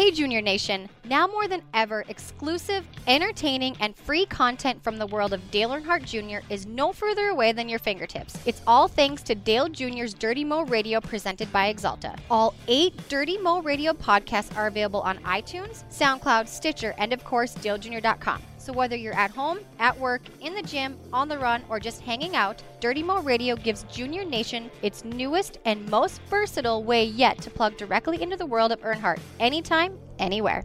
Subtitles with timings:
[0.00, 5.34] Hey Junior Nation, now more than ever, exclusive, entertaining, and free content from the world
[5.34, 6.42] of Dale Earnhardt Jr.
[6.48, 8.38] is no further away than your fingertips.
[8.46, 12.18] It's all thanks to Dale Jr.'s Dirty Mo Radio presented by Axalta.
[12.30, 17.54] All eight Dirty Mo Radio podcasts are available on iTunes, SoundCloud, Stitcher, and of course,
[17.56, 18.42] DaleJr.com.
[18.70, 22.02] So whether you're at home, at work, in the gym, on the run, or just
[22.02, 27.40] hanging out, Dirty Mo Radio gives Junior Nation its newest and most versatile way yet
[27.40, 30.64] to plug directly into the world of Earnhardt anytime, anywhere.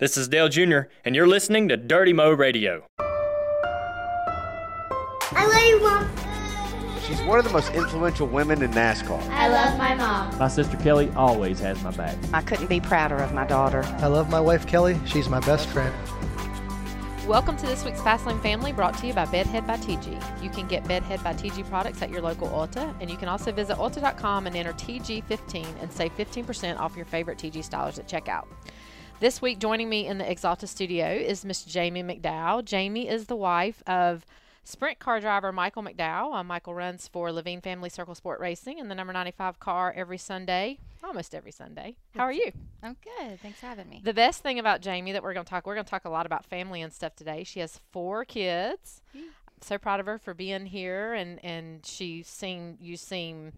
[0.00, 2.84] This is Dale Jr., and you're listening to Dirty Mo Radio.
[5.30, 5.99] I love you, Mom.
[7.30, 9.20] She's one of the most influential women in NASCAR.
[9.28, 10.36] I love my mom.
[10.36, 12.16] My sister Kelly always has my back.
[12.32, 13.84] I couldn't be prouder of my daughter.
[13.98, 14.98] I love my wife Kelly.
[15.06, 15.94] She's my best friend.
[17.28, 20.42] Welcome to this week's Fastlane Family brought to you by Bedhead by TG.
[20.42, 23.52] You can get Bedhead by TG products at your local Ulta, and you can also
[23.52, 28.48] visit Ulta.com and enter TG15 and save 15% off your favorite TG stylers at checkout.
[29.20, 32.64] This week, joining me in the Axalta studio is Miss Jamie McDowell.
[32.64, 34.26] Jamie is the wife of
[34.70, 36.34] Sprint Cup driver Michael McDowell.
[36.34, 40.16] Uh, Michael runs for Leavine Family Circle Sport Racing in the number 95 car every
[40.16, 41.96] Sunday, almost every Sunday.
[42.14, 42.52] How are you?
[42.82, 43.40] I'm good.
[43.40, 44.00] Thanks for having me.
[44.04, 46.10] The best thing about Jamie that we're going to talk, we're going to talk a
[46.10, 47.42] lot about family and stuff today.
[47.42, 49.02] She has four kids.
[49.14, 49.22] I'm
[49.60, 53.52] so proud of her for being here, and and she seem you seem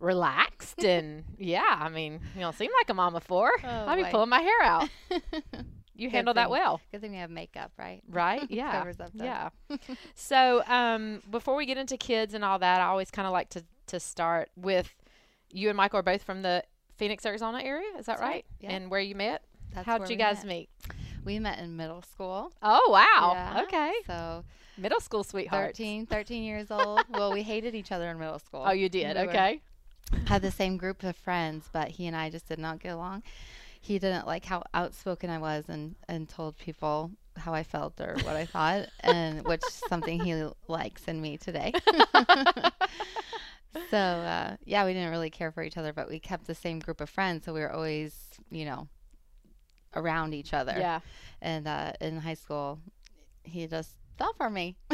[0.00, 1.78] relaxed and yeah.
[1.78, 3.52] I mean, you don't seem like a mama four.
[3.62, 4.10] Oh, I'll be boy.
[4.10, 4.88] pulling my hair out.
[6.02, 8.02] You Good handle that well, Good thing we have makeup, right?
[8.08, 8.42] right?
[8.50, 9.50] Yeah, Covers up yeah.
[10.14, 13.48] so um, before we get into kids and all that, I always kind of like
[13.50, 14.92] to to start with
[15.50, 16.64] you and Michael are both from the
[16.96, 17.88] Phoenix, Arizona area.
[17.98, 18.44] Is that That's right, right?
[18.60, 18.70] yeah.
[18.72, 19.42] And where you met?
[19.74, 20.46] That's How did you guys met.
[20.46, 20.68] meet?
[21.24, 22.52] We met in middle school.
[22.62, 23.32] Oh wow.
[23.34, 23.92] Yeah, Okay.
[24.06, 24.44] So
[24.78, 25.78] Middle school sweethearts.
[25.78, 27.02] 13, 13 years old.
[27.10, 28.64] well, we hated each other in middle school.
[28.66, 29.16] Oh, you did.
[29.16, 29.60] We were- okay.
[30.26, 33.22] had the same group of friends, but he and I just did not get along.
[33.82, 38.14] He didn't like how outspoken I was and, and told people how I felt or
[38.22, 41.72] what I thought, and which is something he likes in me today.
[43.90, 46.78] so uh, yeah, we didn't really care for each other, but we kept the same
[46.78, 48.14] group of friends, so we were always,
[48.52, 48.86] you know,
[49.96, 50.76] around each other.
[50.78, 51.00] Yeah.
[51.40, 52.78] And uh, in high school,
[53.42, 54.76] he just fell for me.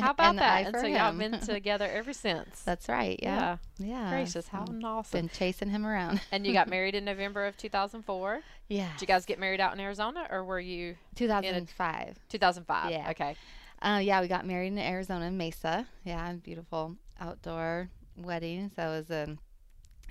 [0.00, 0.66] How about that?
[0.66, 1.18] And so y'all him.
[1.18, 2.62] been together ever since.
[2.62, 3.18] That's right.
[3.22, 3.58] Yeah.
[3.78, 4.10] Yeah.
[4.10, 5.20] Gracious, how so awesome.
[5.20, 6.20] Been chasing him around.
[6.32, 8.40] and you got married in November of 2004.
[8.68, 8.90] Yeah.
[8.92, 12.18] Did you guys get married out in Arizona or were you 2005.
[12.28, 12.90] 2005?
[12.90, 13.10] Yeah.
[13.10, 13.36] Okay.
[13.82, 15.86] Uh, yeah, we got married in Arizona, Mesa.
[16.04, 18.70] Yeah, beautiful outdoor wedding.
[18.74, 19.38] So it was in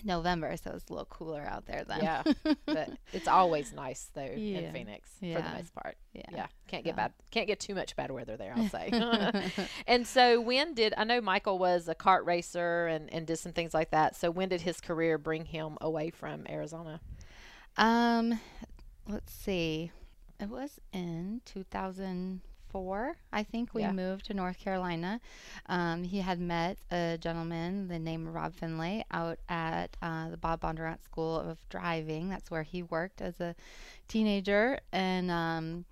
[0.06, 2.00] November, so it's a little cooler out there then.
[2.02, 2.24] Yeah.
[2.66, 4.72] but it's always nice though in Yeah.
[4.72, 5.98] Phoenix for the most part.
[6.14, 6.22] yeah.
[6.32, 6.48] Yeah.
[6.68, 8.90] Can't get bad can't get too much bad weather there, I'll say.
[9.88, 13.52] and so when did I know Michael was a kart racer and, and did some
[13.52, 14.16] things like that.
[14.16, 17.02] So when did his career bring him away from Arizona?
[17.78, 18.40] Um,
[19.08, 19.92] let's see.
[20.40, 21.42] It was in
[22.75, 23.91] 2004, I think we Yeah.
[23.91, 25.19] moved to North Carolina.
[25.68, 30.38] Um, he had met a gentleman, the name of Rob Finlay, out at uh, the
[30.38, 32.30] Bob Bondurant School of Driving.
[32.30, 33.56] That's where he worked as a
[34.08, 35.86] teenager, and um,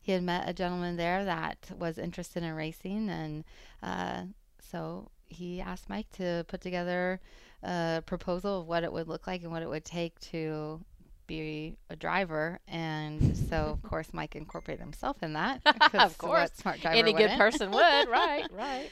[0.00, 3.44] he had met a gentleman there that was interested in racing, and
[3.82, 4.22] uh,
[4.60, 7.20] so he asked Mike to put together
[7.62, 10.80] a proposal of what it would look like and what it would take to
[11.28, 12.58] be a driver.
[12.66, 15.60] And so, of course, Mike incorporated himself in that.
[15.94, 16.40] Of course.
[16.40, 17.38] what smart driver Any good wouldn't?
[17.38, 18.90] person would, right, right.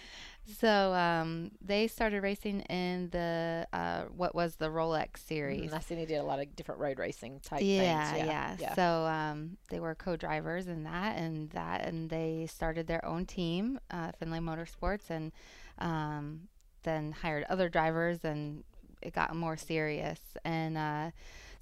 [0.61, 5.73] So um, they started racing in the uh, what was the Rolex series.
[5.73, 8.27] Mm, I seen he did a lot of different road racing type yeah, things.
[8.27, 8.75] yeah, yeah.
[8.75, 13.81] So um, they were co-drivers in that and that, and they started their own team,
[13.91, 15.33] uh, Finlay Motorsports, and
[15.79, 16.43] um,
[16.85, 18.63] then hired other drivers, and
[19.03, 20.21] it got more serious.
[20.45, 21.11] And uh,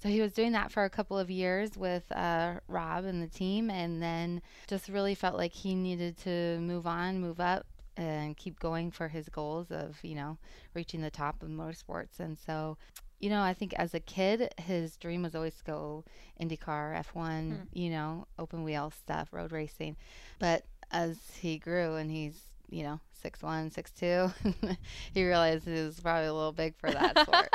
[0.05, 3.27] so he was doing that for a couple of years with uh, Rob and the
[3.27, 7.65] team, and then just really felt like he needed to move on, move up,
[7.97, 10.37] and keep going for his goals of you know
[10.75, 12.19] reaching the top of motorsports.
[12.19, 12.77] And so
[13.19, 16.03] you know, I think as a kid, his dream was always to go
[16.39, 19.95] IndyCar, F1, you know, open wheel stuff, road racing.
[20.37, 22.39] But as he grew and he's,
[22.69, 24.29] you know, six one, six two,
[25.13, 27.49] he realized he was probably a little big for that sport.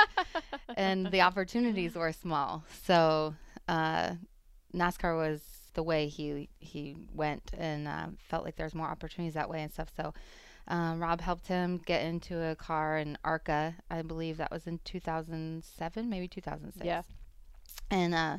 [0.75, 2.63] and the opportunities were small.
[2.83, 3.35] So
[3.67, 4.15] uh,
[4.73, 5.41] NASCAR was
[5.73, 9.71] the way he he went and uh, felt like there's more opportunities that way and
[9.71, 9.89] stuff.
[9.95, 10.13] So
[10.67, 13.75] um, Rob helped him get into a car in ARCA.
[13.89, 16.85] I believe that was in 2007, maybe 2006.
[16.85, 17.01] Yeah.
[17.89, 18.37] And uh,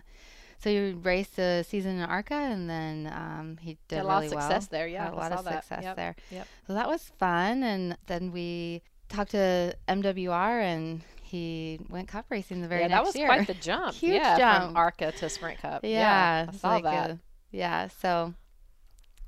[0.62, 4.26] so he raced a season in ARCA, and then um, he did a lot really
[4.28, 4.42] of well.
[4.42, 5.64] success there, yeah, a lot of that.
[5.64, 6.16] success Yep, there.
[6.30, 6.46] yep.
[6.66, 7.62] So that was fun.
[7.62, 12.98] And then we talked to MWR, and he went cup racing the very yeah, next
[13.00, 13.26] that was year.
[13.26, 13.94] quite the jump.
[13.94, 14.64] Huge yeah, jump.
[14.66, 15.80] from ARCA to Sprint Cup.
[15.84, 17.10] Yeah, I saw like that.
[17.10, 17.18] a-
[17.50, 18.32] yeah, so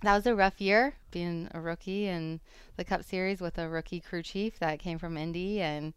[0.02, 2.40] that was a rough year being a rookie in
[2.76, 5.94] the Cup Series with a rookie crew chief that came from Indy, and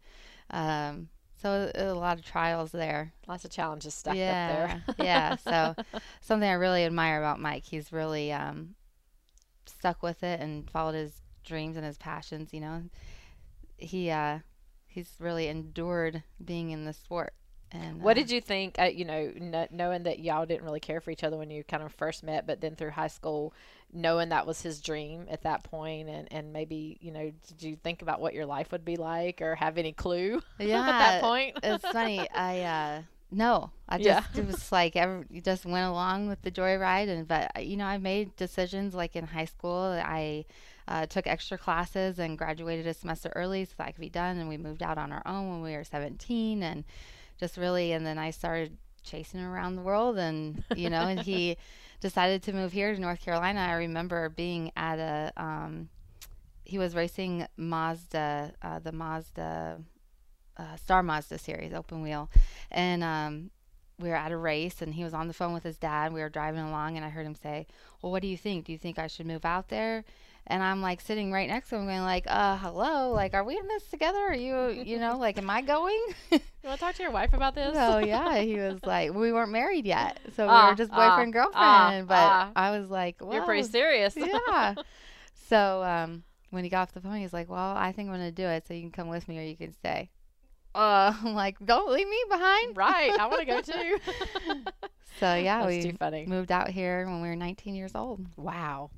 [0.50, 1.08] um,
[1.40, 3.12] so a lot of trials there.
[3.26, 5.04] Lots of challenges stacked yeah, up there.
[5.06, 5.36] yeah.
[5.36, 5.74] So
[6.20, 8.74] something I really admire about Mike, he's really um,
[9.66, 12.52] stuck with it and followed his dreams and his passions.
[12.52, 12.82] You know,
[13.76, 14.40] he uh,
[14.86, 17.34] he's really endured being in the sport.
[17.70, 18.76] And What uh, did you think?
[18.78, 21.62] Uh, you know, kn- knowing that y'all didn't really care for each other when you
[21.64, 23.52] kind of first met, but then through high school,
[23.92, 27.76] knowing that was his dream at that point, and and maybe you know, did you
[27.76, 31.18] think about what your life would be like, or have any clue Yeah, at that
[31.18, 31.56] point?
[31.62, 32.28] it's funny.
[32.30, 34.24] I uh no, I just Yeah.
[34.34, 37.84] it was like every, you just went along with the joyride, and but you know
[37.86, 39.98] I made decisions like in high school.
[40.02, 40.44] I
[40.88, 44.38] uh, took extra classes and graduated a semester early so that I could be done.
[44.38, 46.84] And we moved out on our own when we were 17, and
[47.38, 47.92] just really.
[47.92, 51.56] And then I started chasing around the world, and you know, and he
[52.00, 53.60] decided to move here to North Carolina.
[53.60, 55.88] I remember being at a um,
[56.64, 59.80] he was racing Mazda, uh, the Mazda
[60.58, 62.30] uh, Star Mazda series, open wheel,
[62.70, 63.50] and um,
[63.98, 66.12] we were at a race, and he was on the phone with his dad.
[66.12, 67.66] We were driving along, and I heard him say,
[68.02, 68.66] "Well, what do you think?
[68.66, 70.04] Do you think I should move out there?"
[70.50, 73.56] And I'm like sitting right next to him, going like, "Uh, hello, like, are we
[73.56, 74.18] in this together?
[74.18, 76.00] Are you, you know, like, am I going?"
[76.30, 77.74] You want to talk to your wife about this?
[77.74, 81.32] so yeah, he was like, we weren't married yet, so we Ah, were just boyfriend
[81.32, 82.08] girlfriend.
[82.08, 82.58] ah, but.
[82.58, 84.16] I was like, You're pretty serious.
[84.16, 84.74] yeah.
[85.48, 88.30] So um, when he got off the phone, he's like, "Well, I think I'm gonna
[88.30, 88.66] do it.
[88.66, 90.10] So you can come with me, or you can stay."
[90.74, 93.18] Uh, I'm like, "Don't leave me behind." right.
[93.18, 93.98] I want to go too.
[95.20, 98.26] So yeah, That's we moved out here when we were 19 years old.
[98.36, 98.90] Wow,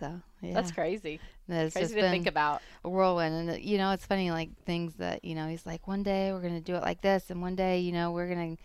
[0.00, 1.20] So yeah, that's crazy.
[1.48, 2.62] it's Crazy to think about.
[2.84, 3.34] a whirlwind.
[3.34, 6.32] And uh, you know, it's funny, like things that you know, he's like, one day
[6.32, 8.56] we're gonna do it like this, and one day, you know, we're gonna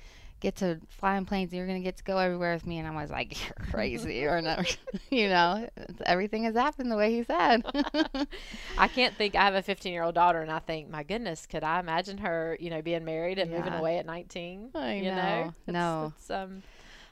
[0.41, 2.79] get to fly in planes, and you're gonna get to go everywhere with me.
[2.79, 4.57] And I was like, you're crazy, or no,
[5.09, 7.61] you know, it's- everything has happened the way he said.
[8.77, 9.35] I can't think.
[9.35, 12.17] I have a 15 year old daughter, and I think, my goodness, could I imagine
[12.19, 14.69] her, you know, being married and moving away at 19?
[14.75, 15.39] I you know, know.
[15.41, 16.13] It's- No.
[16.17, 16.63] it's, um,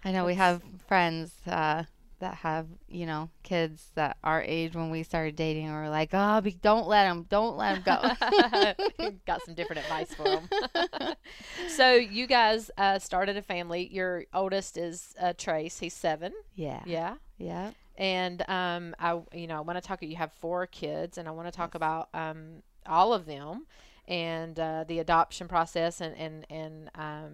[0.05, 1.83] I know we have friends uh,
[2.19, 6.41] that have, you know, kids that our age when we started dating, we're like, oh,
[6.41, 9.11] be, don't let them, don't let them go.
[9.25, 10.49] got some different advice for them.
[11.69, 13.87] so you guys uh, started a family.
[13.91, 15.79] Your oldest is uh, Trace.
[15.79, 16.33] He's seven.
[16.55, 17.15] yeah, Yeah.
[17.37, 17.71] yeah.
[17.97, 20.03] And um, I, you know, I want to talk.
[20.03, 23.65] You have four kids, and I want to talk about um, all of them
[24.07, 27.31] and uh, the adoption process, and and and um,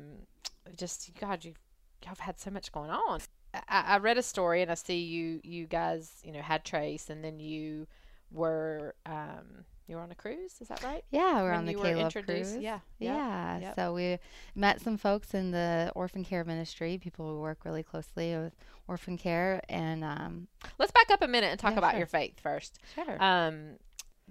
[0.77, 1.59] just God, you've
[2.01, 3.19] y'all have had so much going on.
[3.53, 7.09] I, I read a story, and I see you you guys, you know, had Trace,
[7.09, 7.87] and then you
[8.31, 10.55] were um, you were on a cruise.
[10.61, 11.03] Is that right?
[11.11, 12.63] Yeah, we're When on the you were Caleb introduced- cruise.
[12.63, 13.59] yeah, yeah, yeah.
[13.59, 13.75] yep.
[13.75, 14.17] So we
[14.55, 16.97] met some folks in the orphan care ministry.
[16.97, 18.53] People who work really closely with
[18.87, 20.47] orphan care, and um,
[20.79, 21.99] Let's back up a minute and talk Yeah, about sure.
[21.99, 22.79] your faith first.
[22.95, 23.21] sure.
[23.23, 23.77] um,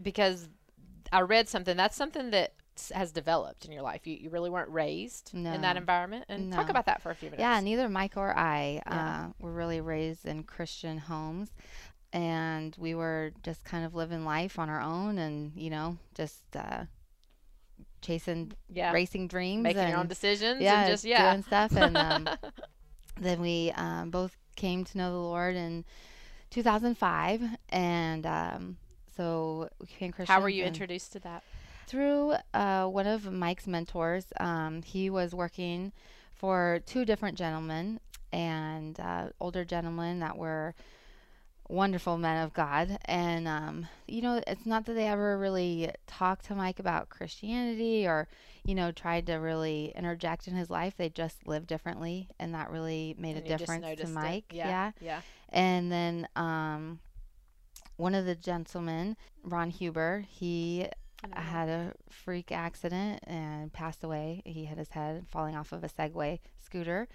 [0.01, 0.49] because
[1.13, 2.55] I read something that's something that
[2.95, 4.07] has developed in your life.
[4.07, 7.29] You, you really weren't raised in that environment, and talk about that for a few
[7.31, 7.41] minutes.
[7.41, 9.27] Yeah, neither Mike or I Yeah.
[9.27, 11.53] uh, were really raised in Christian homes.
[12.15, 16.43] And we were just kind of living life on our own and, you know, just
[16.55, 16.85] uh,
[18.03, 19.63] chasing yeah, racing dreams.
[19.63, 21.73] making and, your own decisions, yeah, and just yeah, doing stuff.
[21.75, 22.29] And um,
[23.21, 25.85] then we um, both came to know the Lord in
[26.51, 27.43] 2005.
[27.71, 28.77] And um,
[29.17, 30.35] so we became Christians.
[30.35, 31.43] How were you introduced to that?
[31.93, 34.25] Through uh, one of Mike's mentors.
[34.41, 35.93] Um, he was working
[36.35, 38.01] for two different gentlemen
[38.33, 40.75] and uh, older gentlemen that were
[41.69, 42.97] wonderful men of God.
[43.05, 48.07] And, um, you know, it's not that they ever really talked to Mike about Christianity
[48.07, 48.27] or,
[48.65, 50.95] you know, tried to really interject in his life.
[50.97, 52.27] They just lived differently.
[52.41, 54.09] And that really made And a difference to.
[54.09, 54.47] Mike.
[54.51, 55.21] Yeah, yeah.
[55.51, 57.01] And then um,
[57.97, 60.87] one of the gentlemen, Ron Huber, he
[61.33, 64.43] I had a freak accident and passed away.
[64.45, 67.09] He hit his head falling off of a Segway scooter.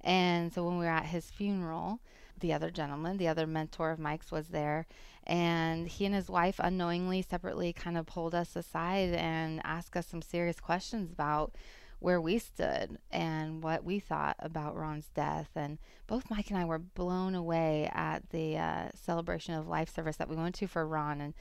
[0.00, 2.00] And so when we were at his funeral,
[2.40, 4.86] the other gentleman, the other mentor of Mike's, was there.
[5.24, 10.08] And he and his wife unknowingly, separately, kind of pulled us aside and asked us
[10.08, 11.54] some serious questions about
[12.00, 15.50] where we stood and what we thought about Ron's death.
[15.54, 15.78] And
[16.08, 20.28] both Mike and I were blown away at the uh, celebration of life service that
[20.28, 21.34] we went to for Ron and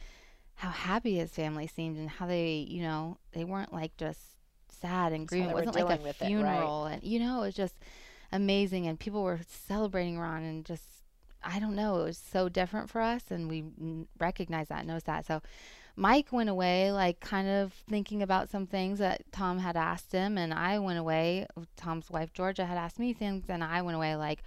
[0.62, 4.20] how happy his family seemed and how they, you know, they weren't like just
[4.70, 5.50] sad and grieving.
[5.50, 6.28] It wasn't like a with it, right.
[6.28, 6.86] funeral.
[6.86, 7.74] And, you know, it was just
[8.32, 8.86] amazing.
[8.86, 10.84] And people were celebrating Ron and just,
[11.44, 13.24] I don't know, it was so different for us.
[13.32, 15.26] And we n- recognized that, knows that.
[15.26, 15.42] So
[15.96, 20.38] Mike went away, like kind of thinking about some things that Tom had asked him,
[20.38, 21.48] and I went away.
[21.76, 24.44] Tom's wife Georgia had asked me things, and I went away like,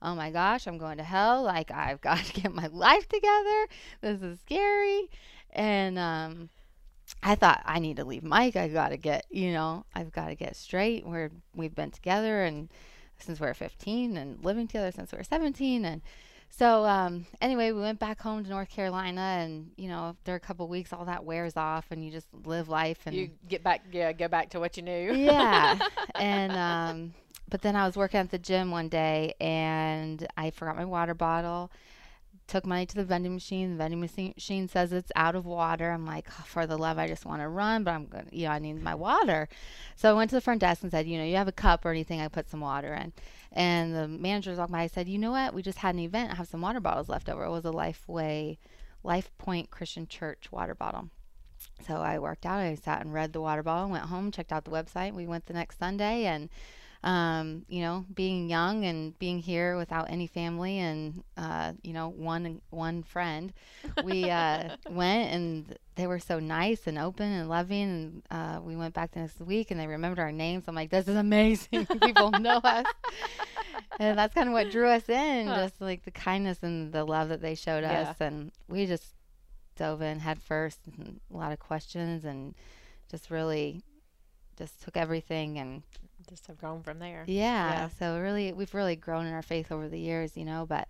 [0.00, 1.42] "Oh my gosh, I'm going to hell!
[1.42, 3.66] Like I've got to get my life together.
[4.00, 5.10] This is scary."
[5.56, 6.50] And um,
[7.22, 8.54] I thought I need to leave Mike.
[8.54, 11.04] I got to get, you know, I've got to get straight.
[11.04, 12.68] We're we've been together and
[13.18, 16.02] since we were 15 and living together since we were 17 and
[16.50, 20.40] so um, anyway, we went back home to North Carolina, and you know, after a
[20.40, 22.98] couple weeks, all that wears off, and you just live life.
[23.04, 25.14] And you get back, yeah, go back to what you knew.
[25.14, 25.78] yeah,
[26.14, 27.14] and um,
[27.48, 31.14] but then I was working at the gym one day, and I forgot my water
[31.14, 31.70] bottle.
[32.46, 33.72] Took money to the vending machine.
[33.72, 35.90] The vending machine says it's out of water.
[35.90, 38.46] I'm like, oh, for the love, I just want to run, but I'm gonna, you
[38.46, 39.48] know, I need my water.
[39.96, 41.84] So I went to the front desk and said, you know, you have a cup
[41.84, 43.12] or anything, I put some water in.
[43.52, 44.82] And the manager walking by.
[44.82, 45.54] I said, "You know what?
[45.54, 46.30] We just had an event.
[46.30, 47.44] I have some water bottles left over.
[47.44, 48.58] It was a Lifeway,
[49.02, 51.08] Life Point Christian Church water bottle."
[51.86, 52.60] So I worked out.
[52.60, 53.90] I sat and read the water bottle.
[53.90, 55.14] Went home, checked out the website.
[55.14, 56.50] We went the next Sunday, and
[57.06, 62.08] um, you know, being young and being here without any family and uh, you know
[62.08, 63.52] one one friend,
[64.02, 67.82] we uh, went and they were so nice and open and loving.
[67.82, 70.64] And uh, we went back the next week and they remembered our names.
[70.66, 71.86] I'm like, this is amazing.
[72.02, 72.86] People know us.
[74.00, 75.62] and that's kind of what drew us in, huh.
[75.62, 78.00] just like the kindness and the love that they showed yeah.
[78.00, 78.16] us.
[78.18, 79.14] And we just
[79.76, 82.56] dove in head first, and a lot of questions, and
[83.08, 83.82] just really
[84.58, 85.82] just took everything and
[86.28, 87.24] just have grown from there.
[87.26, 87.88] Yeah, yeah.
[87.98, 90.66] So really, we've really grown in our faith over the years, you know.
[90.68, 90.88] But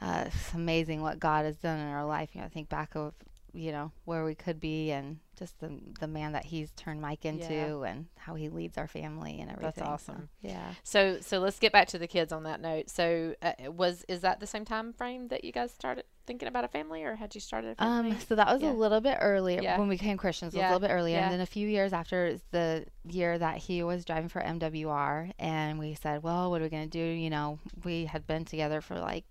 [0.00, 2.30] uh, it's amazing what God has done in our life.
[2.34, 3.14] You know, I think back of
[3.56, 5.70] you know where we could be and just the
[6.00, 7.90] the man that he's turned Mike into yeah.
[7.90, 9.72] and how he leads our family and everything.
[9.76, 10.28] That's awesome.
[10.42, 10.72] So, yeah.
[10.82, 12.90] So so let's get back to the kids on that note.
[12.90, 16.64] So uh, was is that the same time frame that you guys started thinking about
[16.64, 18.12] a family or had you started a family?
[18.12, 18.72] Um so that was yeah.
[18.72, 19.78] a little bit earlier yeah.
[19.78, 20.54] when we became Christians.
[20.54, 24.04] A little bit earlier and then a few years after the year that he was
[24.04, 27.58] driving for MWR and we said, "Well, what are we going to do?" You know,
[27.84, 29.24] we had been together for like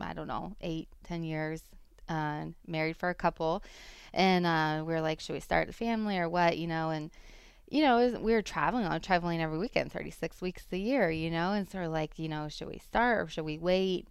[0.00, 1.62] I don't know, eight, ten years
[2.12, 3.62] uh, married for a couple,
[4.12, 6.58] and uh, we are like, should we start a family or what?
[6.58, 7.10] You know, and
[7.72, 8.84] you know, was, we were traveling.
[8.84, 12.18] I was traveling every weekend, 36 weeks a year, you know, and sort of like,
[12.18, 14.06] you know, should we start or should we wait?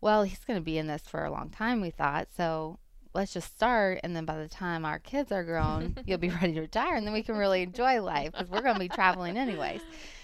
[0.00, 2.28] Well, he's going to be in this for a long time, we thought.
[2.36, 2.78] So
[3.16, 4.00] let's just start.
[4.04, 6.94] And then by the time our kids are grown, you'll be ready to retire.
[6.94, 9.80] And then we can really enjoy life because we're going to be traveling anyways.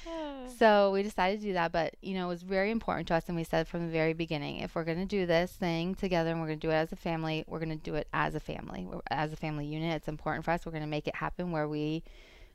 [0.58, 3.24] so we decided to do that, but you know, it was very important to us,
[3.28, 6.30] and we said from the very beginning, if we're going to do this thing together
[6.30, 8.34] and we're going to do it as a family, we're going to do it as
[8.34, 9.96] a family, as a family unit.
[9.96, 10.66] It's important for us.
[10.66, 12.04] We're going to make it happen where we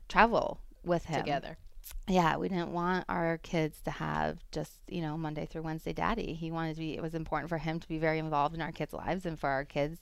[0.08, 1.58] travel with him together.
[2.06, 6.34] Yeah, we didn't want our kids to have just you know Monday through Wednesday daddy.
[6.34, 6.96] He wanted to be.
[6.96, 9.48] It was important for him to be very involved in our kids' lives and for
[9.48, 10.00] our kids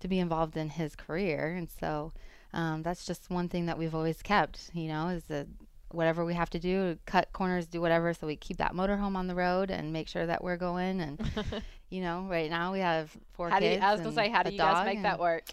[0.00, 2.12] to be involved in his career, and so.
[2.52, 5.46] Um, that's just one thing that we've always kept, you know, is that
[5.90, 9.26] whatever we have to do, cut corners, do whatever, so we keep that motorhome on
[9.26, 11.00] the road and make sure that we're going.
[11.00, 11.20] And
[11.90, 13.76] you know, right now we have four how kids.
[13.76, 15.44] Do you, I was gonna say, how do you guys make that work?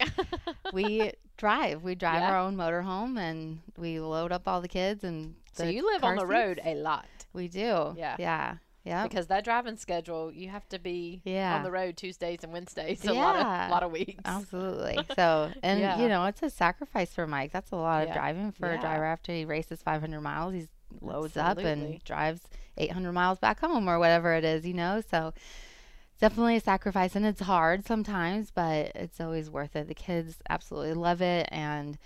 [0.72, 1.82] we drive.
[1.82, 2.30] We drive yeah.
[2.30, 5.04] our own motorhome, and we load up all the kids.
[5.04, 6.30] And so you live on the seats.
[6.30, 7.06] road a lot.
[7.32, 7.94] We do.
[7.96, 8.16] Yeah.
[8.18, 8.56] Yeah.
[8.84, 9.04] Yeah.
[9.04, 11.56] Because that driving schedule, you have to be yeah.
[11.56, 13.24] on the road Tuesdays and Wednesdays a yeah.
[13.24, 14.22] lot of lot of weeks.
[14.24, 14.98] Absolutely.
[15.14, 16.00] So, and yeah.
[16.00, 17.52] you know, it's a sacrifice for Mike.
[17.52, 20.54] That's a lot of driving for a driver after he races 500 miles.
[20.54, 20.66] He
[21.00, 21.70] loads Absolutely.
[21.70, 22.42] up and drives
[22.76, 25.02] 800 miles back home or whatever it is, you know.
[25.08, 25.32] So,
[26.20, 29.88] definitely a sacrifice and it's hard sometimes, but it's always worth it.
[29.88, 31.96] The kids absolutely love it and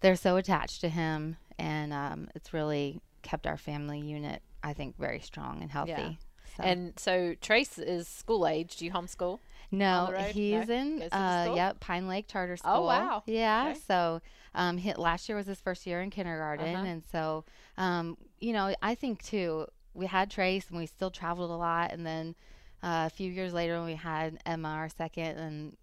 [0.00, 4.98] they're so attached to him and um, it's really kept our family unit I think
[4.98, 6.18] very strong and healthy.
[6.56, 6.62] So.
[6.62, 8.76] And so Trace is school age.
[8.76, 9.38] Do you homeschool?
[9.70, 10.74] No, he's no?
[10.74, 12.72] in uh, yep Pine Lake Charter oh, School.
[12.72, 13.22] Oh wow!
[13.26, 13.80] Yeah, okay.
[13.86, 14.20] so
[14.54, 16.84] um, hit, last year was his first year in kindergarten, uh-huh.
[16.84, 17.44] and so
[17.76, 21.92] um, you know I think too we had Trace and we still traveled a lot,
[21.92, 22.34] and then
[22.82, 25.76] uh, a few years later when we had Emma our second, and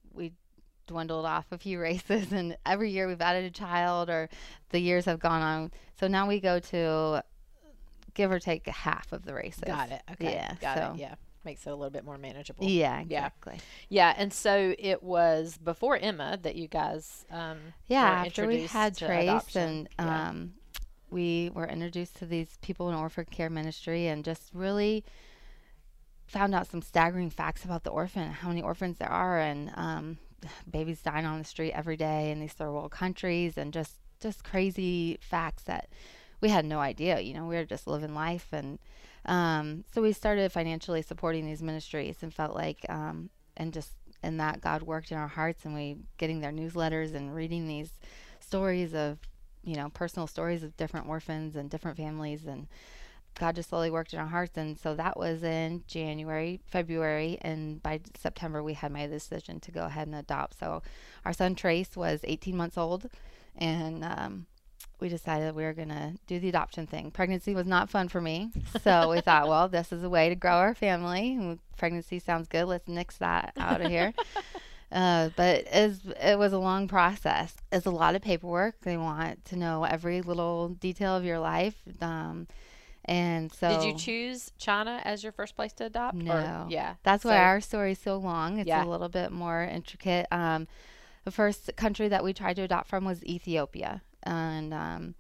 [0.88, 4.30] dwindled off a few races, and every year we've added a child, or
[4.70, 5.72] the years have gone on.
[6.00, 7.24] So now we go to
[8.14, 9.64] give or take half of the races.
[9.66, 10.02] Got it.
[10.12, 10.34] Okay.
[10.34, 10.56] Yeah.
[10.62, 10.94] Got so.
[10.96, 11.00] it.
[11.00, 11.16] Yeah.
[11.46, 12.66] Makes it a little bit more manageable.
[12.66, 13.56] Yeah, exactly.
[13.90, 14.14] Yeah.
[14.14, 14.22] yeah.
[14.22, 19.24] And so it was before Emma that you guys um Yeah, after we had Trace
[19.24, 19.90] adoption.
[19.98, 20.54] and um
[21.10, 25.04] we were introduced to these people in orphan care ministry and just really
[26.28, 30.18] found out some staggering facts about the orphan, how many orphans there are and um
[30.70, 34.44] babies dying on the street every day in these third world countries and just just
[34.44, 35.90] crazy facts that
[36.42, 37.20] we had no idea.
[37.20, 38.80] You know, we were just living life, and
[39.26, 43.92] um, so we started financially supporting these ministries, and felt like, um, and just
[44.24, 47.92] in that God worked in our hearts and we getting their newsletters and reading these
[48.40, 49.20] stories of,
[49.64, 52.68] you know, personal stories of different orphans and different families and
[53.40, 54.58] God just slowly worked in our hearts.
[54.58, 59.72] And so that was in January, February, and by September we had my decision to
[59.72, 60.60] go ahead and adopt.
[60.60, 60.82] So
[61.26, 63.10] our son Trace was 18 months old,
[63.56, 64.46] and um,
[65.00, 67.12] we decided we were going to do the adoption thing.
[67.12, 68.52] Pregnancy was not fun for me.
[68.82, 71.60] So we thought, well, this is a way to grow our family.
[71.78, 72.66] Pregnancy sounds good.
[72.66, 74.14] Let's nix that out of here.
[74.94, 77.56] Uh, but it, it was a long process.
[77.72, 78.76] It's a lot of paperwork.
[78.82, 81.74] They want to know every little detail of your life.
[82.00, 82.48] Um,
[83.06, 86.16] and so, did you choose China as your first place to adopt?
[86.16, 86.34] No.
[86.34, 86.96] Or, yeah.
[87.04, 88.60] That's so, why our story is so long.
[88.60, 88.86] It's Yeah.
[88.86, 90.26] a little bit more intricate.
[90.32, 90.68] Um,
[91.26, 95.16] the first country that we tried to adopt from was Ethiopia, and um,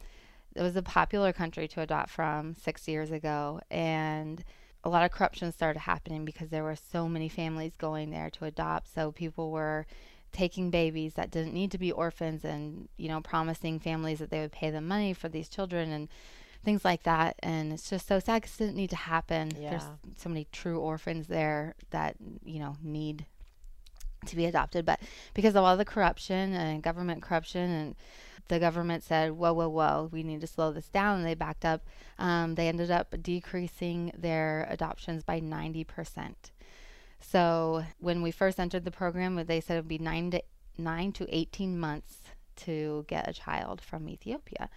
[0.55, 3.59] it was a popular country to adopt from six years ago.
[3.69, 4.43] And
[4.83, 8.45] a lot of corruption started happening because there were so many families going there to
[8.45, 8.93] adopt.
[8.93, 9.85] So people were
[10.33, 14.39] taking babies that didn't need to be orphans, and you know, promising families that they
[14.39, 16.09] would pay them money for these children and
[16.63, 17.35] things like that.
[17.39, 19.51] And it's just so sad because it didn't need to happen.
[19.71, 19.83] There's
[20.17, 23.25] so many true orphans there that you know need
[24.27, 24.99] to be adopted but
[25.33, 27.95] because of all the corruption and government corruption and
[28.47, 31.65] the government said whoa whoa whoa we need to slow this down and they backed
[31.65, 31.85] up
[32.19, 36.33] um, they ended up decreasing their adoptions by 90%
[37.19, 40.43] so when we first entered the program they said it would be 9 to
[40.77, 42.17] 9 to 18 months
[42.55, 44.69] to get a child from ethiopia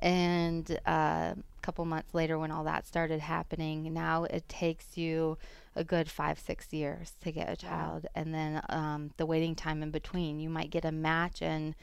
[0.00, 5.36] and uh, a couple months later when all that started happening now it takes you
[5.76, 9.82] a good five six years to get a child and then um, the waiting time
[9.82, 11.74] in between you might get a match and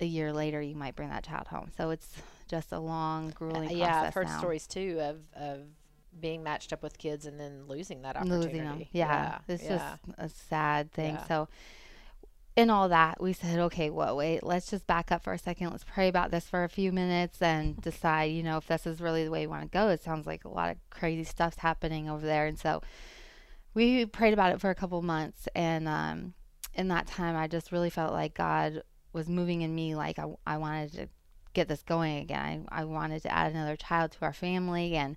[0.00, 2.14] a year later you might bring that child home so it's
[2.48, 4.38] just a long grueling Uh, process yeah, I've heard now.
[4.38, 5.60] stories too of of
[6.20, 8.46] being matched up with kids and then losing that opportunity.
[8.46, 9.96] losing them yeah, it's yeah.
[10.06, 11.26] just a sad thing Yeah.
[11.26, 11.48] so
[12.54, 15.70] in all that we said okay whoa wait let's just back up for a second.
[15.70, 19.00] Let's pray about this for a few minutes and decide you know if this is
[19.00, 19.88] really the way we want to go.
[19.88, 22.46] It sounds like a lot of crazy stuff's happening over there.
[22.46, 22.82] And so
[23.74, 25.48] we prayed about it for a couple months.
[25.54, 26.34] And um,
[26.74, 30.24] in that time i just really felt like god was moving in me like i,
[30.46, 31.06] I wanted to
[31.52, 32.66] get this going again.
[32.70, 34.96] I, I wanted to add another child to our family.
[34.96, 35.16] And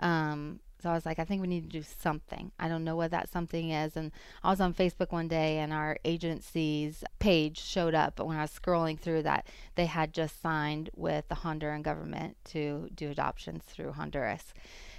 [0.00, 2.52] um, so I was like, I think we need to do something.
[2.60, 3.96] I don't know what that something is.
[3.96, 4.12] And
[4.44, 8.42] I was on Facebook one day and our agency's page showed up But when I
[8.42, 13.64] was scrolling through that they had just signed with the Honduran government to do adoptions
[13.64, 14.54] through Honduras.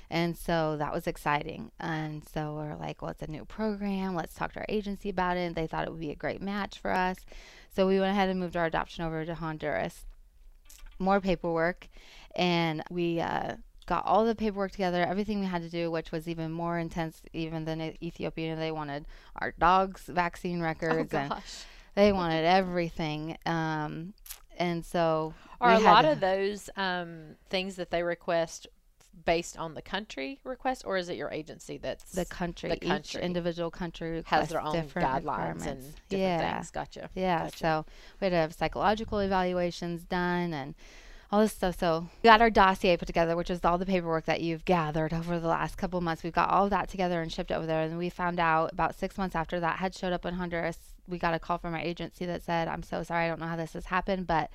[0.10, 1.72] And so that was exciting.
[1.80, 4.14] And so we're like, well, it's a new program.
[4.14, 5.48] Let's talk to our agency about it.
[5.48, 7.26] And they thought it would be a great match for us.
[7.74, 10.06] So we went ahead and moved our adoption over to Honduras.
[11.00, 11.88] More paperwork.
[12.36, 13.56] And we uh,
[13.88, 17.22] got all the paperwork together, everything we had to do, which was even more intense
[17.34, 18.56] even than Ethiopia.
[18.56, 19.06] They wanted
[19.38, 21.34] our dog's vaccine Oh records and
[21.96, 23.38] they wanted everything.
[23.46, 24.14] Um,
[24.58, 28.68] and so Are a lot to- of those um, things that they request
[29.26, 33.00] based on the country request, or is it your agency that's the country, the country
[33.00, 36.56] each individual country has their own guidelines and different yeah.
[36.58, 36.72] things?
[36.72, 37.10] Gotcha.
[37.16, 37.58] Yeah, Gotcha.
[37.58, 37.86] so
[38.20, 40.76] we had to have psychological evaluations done and
[41.32, 41.78] all this stuff.
[41.80, 45.14] So we got our dossier put together, which is all the paperwork that you've gathered
[45.14, 46.24] over the last couple of months.
[46.24, 47.82] We've got all of that together and shipped over there.
[47.82, 51.18] And we found out about six months after that had showed up in Honduras, we
[51.18, 53.56] got a call from our agency that said, I'm so sorry, I don't know how
[53.56, 54.50] this has happened, but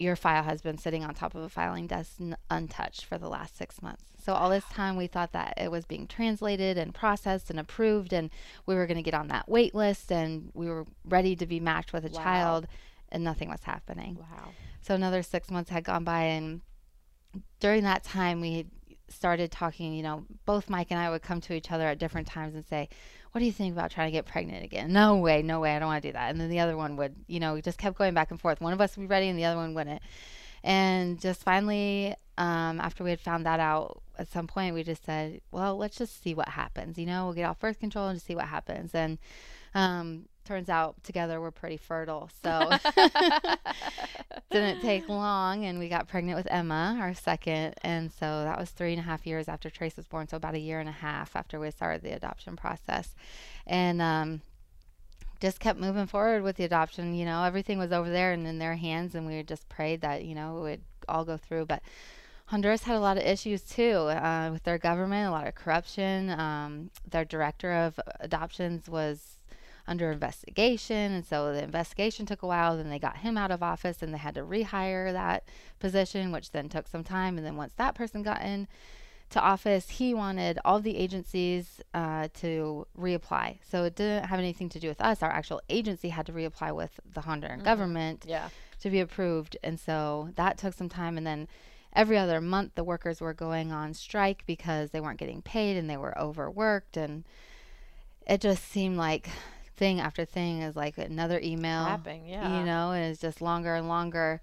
[0.00, 3.28] your file has been sitting on top of a filing desk n- untouched for the
[3.28, 4.04] last six months.
[4.24, 8.12] So all this time we thought that it was being translated and processed and approved,
[8.12, 8.30] and
[8.64, 11.58] we were going to get on that wait list, and we were ready to be
[11.58, 12.22] matched with a Wow.
[12.22, 12.66] child,
[13.10, 14.16] and nothing was happening.
[14.18, 14.50] Wow.
[14.80, 16.60] So another six months had gone by, and
[17.60, 18.66] during that time, we
[19.08, 19.94] started talking.
[19.94, 22.64] You know, both Mike and I would come to each other at different times and
[22.64, 22.88] say,
[23.32, 25.78] "What do you think about trying to get pregnant again?" No way, no way, I
[25.78, 26.30] don't want to do that.
[26.30, 28.60] And then the other one would, you know, we just kept going back and forth.
[28.60, 30.02] One of us would be ready, and the other one wouldn't.
[30.64, 35.04] And just finally, um, after we had found that out, at some point, we just
[35.04, 38.16] said, "Well, let's just see what happens." You know, we'll get off birth control and
[38.16, 38.94] just see what happens.
[38.94, 39.18] And
[39.74, 42.70] um, turns out together we're pretty fertile, so
[44.50, 48.70] didn't take long and we got pregnant with emma our second and so that was
[48.70, 50.92] three and a half years after trace was born so about a year and a
[50.92, 53.14] half after we started the adoption process
[53.66, 54.40] and um,
[55.38, 58.58] just kept moving forward with the adoption you know everything was over there and in
[58.58, 61.82] their hands and we just prayed that you know it would all go through but
[62.46, 66.30] Honduras had a lot of issues too uh, with their government, a lot of corruption.
[66.30, 69.37] Um, their director of adoptions was
[69.88, 72.76] under investigation, and so the investigation took a while.
[72.76, 75.44] Then they got him out of office, and they had to rehire that
[75.80, 77.36] position, which then took some time.
[77.38, 78.68] And then once that person got in,
[79.30, 83.58] to office, he wanted all the agencies uh, to reapply.
[83.70, 85.22] So it didn't have anything to do with us.
[85.22, 88.48] Our actual agency had to reapply with the Honduran government Yeah.
[88.80, 89.56] to be approved.
[89.62, 91.18] And so that took some time.
[91.18, 91.46] And then
[91.92, 95.90] every other month, the workers were going on strike because they weren't getting paid and
[95.90, 96.96] they were overworked.
[96.96, 97.24] And
[98.26, 99.28] it just seemed like
[99.78, 101.84] thing after thing is like another email.
[101.84, 102.58] Tapping, yeah.
[102.58, 104.42] You know, and it's just longer and longer.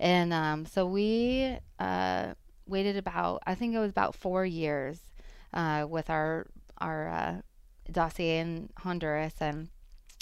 [0.00, 2.34] And um, so we uh,
[2.66, 4.98] waited about, I think it was about four years
[5.52, 6.46] uh, with our,
[6.78, 7.40] our uh,
[7.92, 9.34] dossier in Honduras.
[9.40, 9.68] And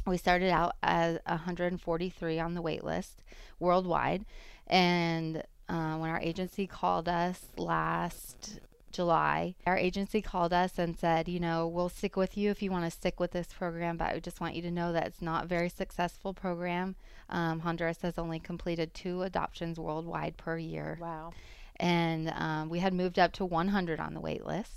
[0.04, 3.22] we started out as 143 on the wait list
[3.60, 4.24] worldwide.
[4.66, 8.58] And uh, when our agency called us last
[8.92, 12.70] July, our agency called us and said, you know, we'll stick with you if you
[12.70, 15.22] want to stick with this program, but I just want you to know that it's
[15.22, 16.96] not a very successful program.
[17.28, 21.32] Um, Honduras has only completed two adoptions worldwide per year Wow.
[21.78, 24.72] and um, we had moved up to 100 on the wait list.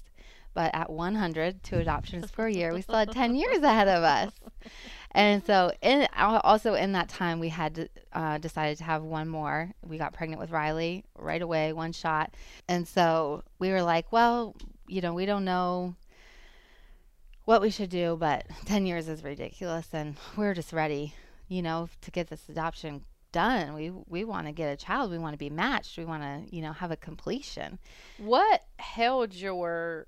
[0.53, 4.33] But at 100, two adoptions per year, we still had 10 years ahead of us.
[5.13, 9.71] And so, in also in that time, we had uh, decided to have one more.
[9.85, 12.33] We got pregnant with Riley right away, one shot.
[12.67, 14.55] And so we were like, well,
[14.87, 15.95] you know, we don't know
[17.45, 21.13] what we should do, but 10 years is ridiculous, and we're just ready,
[21.47, 23.73] you know, to get this adoption done.
[23.73, 25.11] We we want to get a child.
[25.11, 25.97] We want to be matched.
[25.97, 27.79] We want to, you know, have a completion.
[28.17, 30.07] What held your,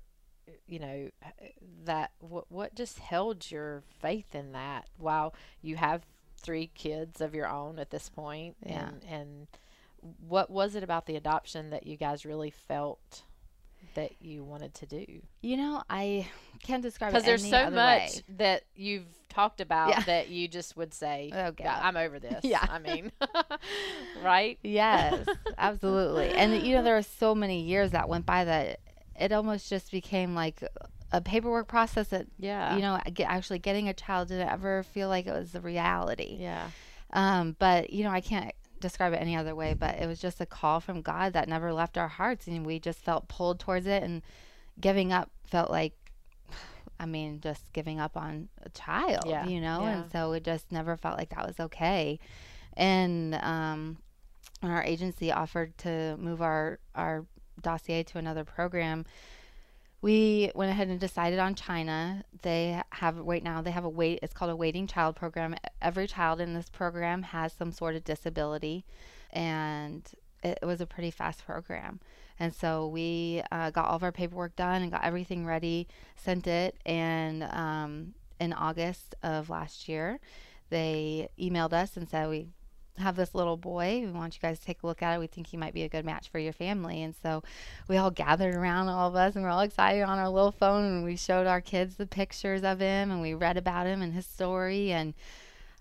[0.66, 1.28] you know, uh,
[1.84, 4.88] that what what just held your faith in that?
[4.98, 6.02] While you have
[6.36, 8.88] three kids of your own at this point, Yeah.
[8.88, 9.46] and and
[10.28, 13.22] what was it about the adoption that you guys really felt
[13.94, 15.06] that you wanted to do?
[15.40, 16.28] You know, I
[16.62, 18.22] can't describe Because there's so much way.
[18.36, 20.00] that you've talked about Yeah.
[20.02, 22.66] that you just would say, Oh, "Yeah, I'm over this." Yeah.
[22.68, 23.12] I mean,
[24.22, 24.58] right?
[24.62, 25.26] Yes,
[25.58, 26.30] absolutely.
[26.30, 28.80] And you know, there were so many years that went by that
[29.18, 30.62] it almost just became like
[31.12, 32.74] a paperwork process that Yeah.
[32.76, 36.38] you know, get, actually getting a child didn't ever feel like it was the reality.
[36.40, 36.70] Yeah.
[37.12, 39.74] Um, but you know, I can't describe it any other way.
[39.74, 42.80] But it was just a call from God that never left our hearts, and we
[42.80, 44.02] just felt pulled towards it.
[44.02, 44.22] And
[44.80, 45.92] giving up felt like,
[46.98, 49.82] I mean, just giving up on a child, Yeah, you know.
[49.82, 49.90] yeah.
[50.02, 52.18] And so it just never felt like that was okay.
[52.76, 53.98] And um,
[54.60, 57.24] when our agency offered to move our our
[57.60, 59.04] dossier to another program,
[60.02, 62.24] we went ahead and decided on China.
[62.42, 65.54] They have right now they have a wait it's called a waiting child program.
[65.80, 68.84] Every child in this program has some sort of disability
[69.30, 70.06] and
[70.42, 72.00] it was a pretty fast program.
[72.38, 76.46] And so we uh, got all of our paperwork done and got everything ready, sent
[76.46, 80.18] it, and um, in August of last year,
[80.70, 82.48] they emailed us and said we
[82.98, 84.02] have this little boy.
[84.04, 85.18] We want you guys to take a look at it.
[85.18, 87.02] We think he might be a good match for your family.
[87.02, 87.42] And so
[87.88, 90.84] we all gathered around, all of us, and we're all excited on our little phone.
[90.84, 94.12] And we showed our kids the pictures of him and we read about him and
[94.12, 94.92] his story.
[94.92, 95.14] And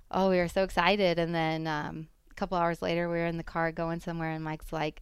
[0.09, 1.19] oh, we were so excited.
[1.19, 4.43] And then um, a couple hours later, we were in the car going somewhere, and
[4.43, 5.01] Mike's like,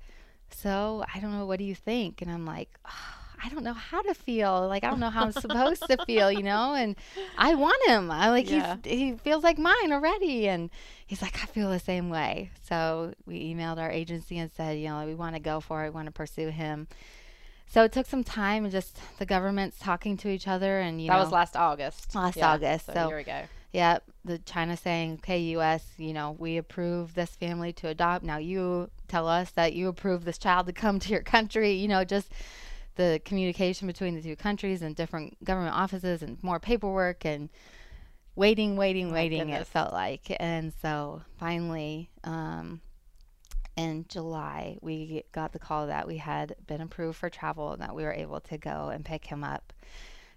[0.49, 2.21] So I don't know, what do you think?
[2.21, 4.67] And I'm like, "Ah, I don't know how to feel.
[4.67, 6.73] Like I don't know how I'm supposed to feel, you know.
[6.75, 6.95] And
[7.37, 8.11] I want him.
[8.11, 8.77] I like Yeah.
[8.83, 10.47] he's he feels like mine already.
[10.47, 10.69] And
[11.07, 12.51] he's like, I feel the same way.
[12.67, 15.89] So we emailed our agency and said, you know, we want to go for it.
[15.89, 16.87] We want to pursue him.
[17.67, 21.07] So it took some time and just the governments talking to each other and you
[21.07, 22.13] that know was last August.
[22.13, 23.41] Last Yeah, August, So, so- a year ago.
[23.71, 28.25] yeah, the China saying, okay, U.S., you know, we approve this family to adopt.
[28.25, 31.71] Now you tell us that you approve this child to come to your country.
[31.71, 32.29] You know, just
[32.95, 37.49] the communication between the two countries and different government offices and more paperwork and
[38.35, 39.39] waiting, waiting, waiting.
[39.39, 39.61] goodness.
[39.61, 42.81] It felt like, and so finally, um,
[43.77, 47.95] in July, we got the call that we had been approved for travel and that
[47.95, 49.73] we were able to go and pick him up.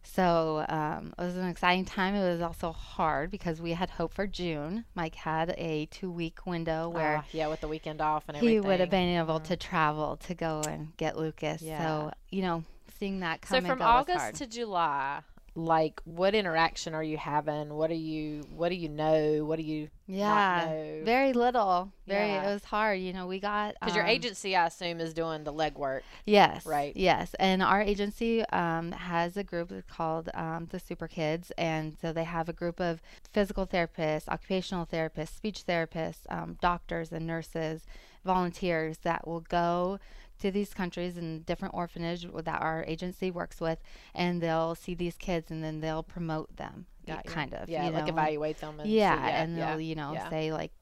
[0.07, 2.15] So um, it was an exciting time.
[2.15, 4.85] It was also hard because we had hope for June.
[4.95, 8.55] Mike had a two week window where Ah, yeah, with the weekend off and everything.
[8.57, 9.45] he would have been able Mhm.
[9.45, 11.63] to travel to go and get Lucas.
[11.63, 11.79] Yeah.
[11.79, 12.65] So, you know,
[12.99, 15.23] seeing that come So and from go was August to July,
[15.55, 17.75] like what interaction are you having?
[17.75, 19.45] What do you what do you know?
[19.45, 21.03] What do you yeah, know?
[21.05, 21.93] very little.
[22.07, 22.51] Very, Yeah.
[22.51, 23.01] it was hard.
[23.01, 23.75] You know, we got.
[23.81, 26.03] because your um, agency, I assume, is doing the legwork.
[26.27, 26.67] Yes.
[26.67, 26.95] Right.
[26.95, 27.35] Yes.
[27.39, 31.53] And our agency um, has a group called um, the Super Kids.
[31.57, 33.01] And so they have a group of
[33.33, 37.87] physical therapists, occupational therapists, speech therapists, um, doctors, and nurses,
[38.25, 39.99] volunteers that will go
[40.41, 43.79] to these countries and different orphanage that our agency works with.
[44.15, 47.33] And they'll see these kids and then they'll promote them, y- Got you.
[47.33, 47.69] kind of.
[47.69, 48.81] Yeah, you like know, evaluate them.
[48.81, 50.29] And see- yeah, yeah, and they'll you know yeah.
[50.31, 50.73] say like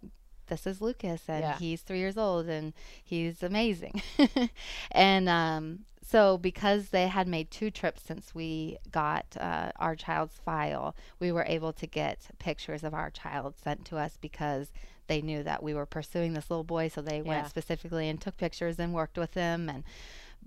[0.49, 1.57] this is lucas and Yeah.
[1.59, 4.03] he's three years old and he's amazing
[4.91, 10.37] and um So, because they had made two trips since we got uh, our child's
[10.45, 14.73] file, we were able to get pictures of our child sent to us because
[15.07, 16.89] they knew that we were pursuing this little boy.
[16.89, 17.23] So, they Yeah.
[17.23, 19.85] went specifically and took pictures and worked with him and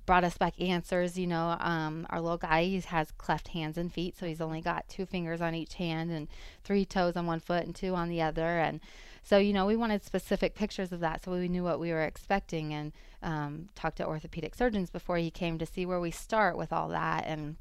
[0.05, 1.17] brought us back answers.
[1.17, 4.61] You know, um, our little guy he has cleft hands and feet, so he's only
[4.61, 6.27] got two fingers on each hand and
[6.63, 8.59] three toes on one foot and two on the other.
[8.59, 8.81] And
[9.23, 12.03] so, you know, we wanted specific pictures of that so we knew what we were
[12.03, 12.91] expecting and
[13.23, 16.89] um, talked to orthopedic surgeons before he came to see where we start with all
[16.89, 17.25] that.
[17.25, 17.55] And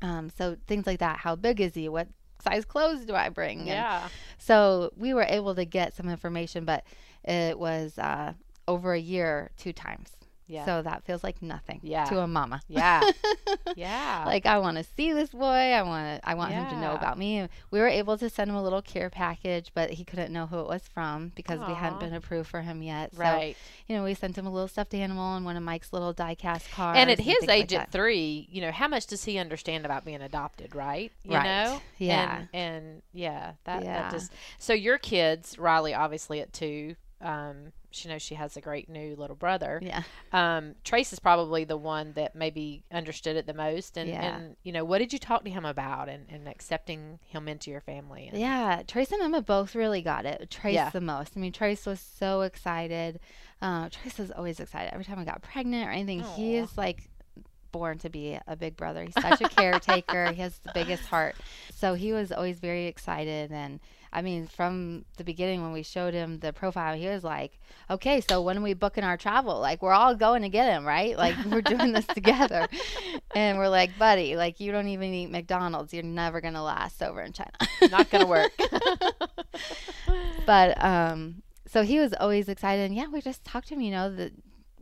[0.00, 1.18] um, so things like that.
[1.18, 1.88] How big is he?
[1.88, 2.08] What
[2.44, 3.58] size clothes do I bring?
[3.60, 4.08] And Yeah.
[4.38, 6.84] so we were able to get some information, but
[7.24, 8.34] it was uh,
[8.68, 10.10] over a year two times.
[10.46, 10.64] Yeah.
[10.66, 12.04] So that feels like nothing Yeah.
[12.04, 12.60] to a mama.
[12.68, 13.00] yeah.
[13.76, 14.24] yeah.
[14.26, 15.42] Like I want to see this boy.
[15.46, 16.28] I want to.
[16.28, 17.48] I want him to know about me.
[17.70, 20.58] We were able to send him a little care package, but he couldn't know who
[20.60, 23.14] it was from because we hadn't been approved for him yet.
[23.14, 23.56] So, right.
[23.88, 26.70] you know, we sent him a little stuffed animal and one of Mike's little die-cast
[26.72, 26.96] cars.
[26.98, 29.84] and at his things like age at three, you know, how much does he understand
[29.86, 31.10] about being adopted, right?
[31.24, 31.44] You Right.
[31.44, 31.80] know?
[31.98, 32.38] Yeah.
[32.38, 34.02] And, and yeah, that, Yeah.
[34.02, 38.60] that just so your kids, Riley obviously at two, um, she knows she has a
[38.60, 39.80] great new little brother.
[39.82, 40.02] Yeah.
[40.32, 44.36] Um, Trace is probably the one that maybe understood it the most and, Yeah.
[44.36, 47.70] and you know, what did you talk to him about and, and accepting him into
[47.70, 48.28] your family?
[48.28, 50.50] And, Yeah, Trace and Emma both really got it.
[50.50, 50.90] Trace Yeah.
[50.90, 51.32] the most.
[51.36, 53.20] I mean, Trace was so excited.
[53.62, 56.20] Uh, Trace was always excited every time I got pregnant or anything.
[56.20, 57.08] He is like
[57.70, 59.02] born to be a big brother.
[59.04, 60.32] He's such a caretaker.
[60.32, 61.34] He has the biggest heart.
[61.74, 63.50] So he was always very excited.
[63.50, 63.80] And
[64.14, 67.58] I mean, from the beginning when we showed him the profile, he was like,
[67.90, 69.58] "Okay, so when are we booking our travel?
[69.60, 71.18] Like, we're all going to get him, right?
[71.18, 72.68] Like, we're doing this together."
[73.34, 75.92] And we're like, "Buddy, like, you don't even eat McDonald's.
[75.92, 77.50] You're never gonna last over in China."
[77.90, 78.52] Not gonna work.
[80.46, 83.90] but um so he was always excited and yeah we just talked to him you
[83.90, 84.32] know that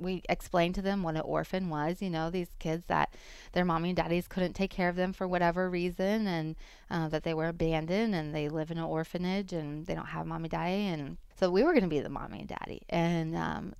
[0.03, 3.15] we explained to them what an orphan was you know these kids that
[3.53, 6.57] their mommy and daddies couldn't take care of them for whatever reason and
[6.91, 10.27] uh, that they were abandoned and they live in an orphanage and they don't have
[10.27, 13.35] mommy and daddy and so we were going to be the mommy and daddy and
[13.37, 13.73] um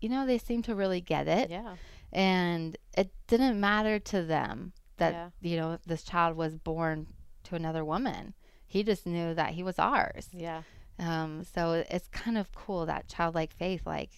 [0.00, 1.74] you know they seemed to really get it yeah.
[2.12, 5.28] and it didn't matter to them that Yeah.
[5.40, 7.06] you know this child was born
[7.44, 8.34] to another woman
[8.66, 10.62] he just knew that he was ours Yeah.
[10.98, 13.82] um, so it's kind of cool that childlike faith.
[13.86, 14.10] Like,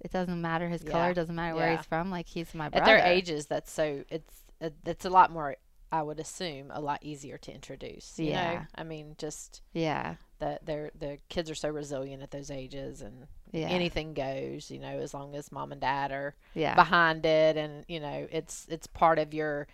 [0.00, 0.90] it doesn't matter his Yeah.
[0.90, 2.10] color, doesn't matter where he's from.
[2.10, 2.82] Like, he's my brother.
[2.82, 5.56] At their ages, that's so it's it's a lot more.
[5.90, 8.18] I would assume a lot easier to introduce.
[8.18, 8.52] You know?
[8.52, 8.64] Yeah.
[8.74, 13.26] I mean, just Yeah, that they're the kids are so resilient at those ages, and
[13.52, 14.70] yeah, anything goes.
[14.70, 18.28] You know, as long as mom and dad are yeah, behind it, and you know,
[18.30, 19.66] it's it's part of your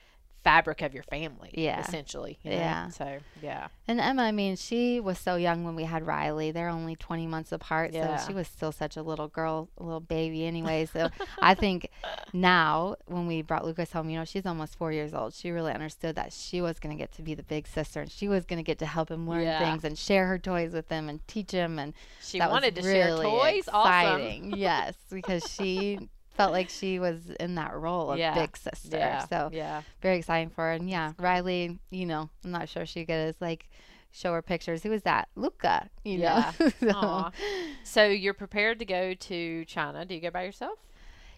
[0.45, 1.51] fabric of your family.
[1.55, 1.81] Yeah.
[1.81, 2.39] essentially.
[2.43, 2.57] you know?
[2.57, 2.89] Yeah.
[2.91, 3.69] So yeah.
[3.89, 6.51] And Emma, I mean, she was so young when we had Riley.
[6.53, 8.17] They're only 20 months apart, Yeah.
[8.19, 10.85] so she was still such a little girl, a little baby anyway.
[10.87, 11.09] So
[11.41, 11.89] I think
[12.33, 15.35] now when we brought Lucas home, you know, she's almost four years old.
[15.35, 18.11] She really understood that she was going to get to be the big sister, and
[18.11, 19.59] she was going to get to help him learn Yeah.
[19.59, 23.07] things and share her toys with him and teach him and She wanted to share
[23.07, 23.69] really toys.
[23.73, 24.21] Awesome.
[24.21, 24.57] Exciting.
[24.57, 28.35] yes, because she felt like she was in that role of Yeah.
[28.35, 28.97] big sister.
[28.97, 29.27] Yeah.
[29.27, 29.83] So yeah.
[30.03, 30.73] very exciting for her.
[30.73, 33.69] And yeah, Riley, you know, I'm not sure she could as like
[34.11, 34.83] show her pictures.
[34.83, 35.29] Who was that?
[35.37, 35.89] Luca.
[36.05, 36.53] You Yeah.
[36.81, 36.91] know.
[36.93, 37.31] so.
[37.85, 40.05] So you're prepared to go to China.
[40.05, 40.79] Do you go by yourself?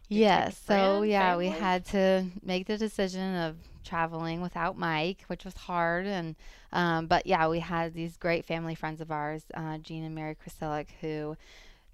[0.09, 0.63] you take a yes.
[0.67, 6.07] So yeah, we had to make the decision of traveling without Mike, which was hard.
[6.07, 6.37] And
[6.73, 10.37] um, but yeah, we had these great family friends of ours, uh, Jean and Mary
[10.37, 11.37] Krasilic, who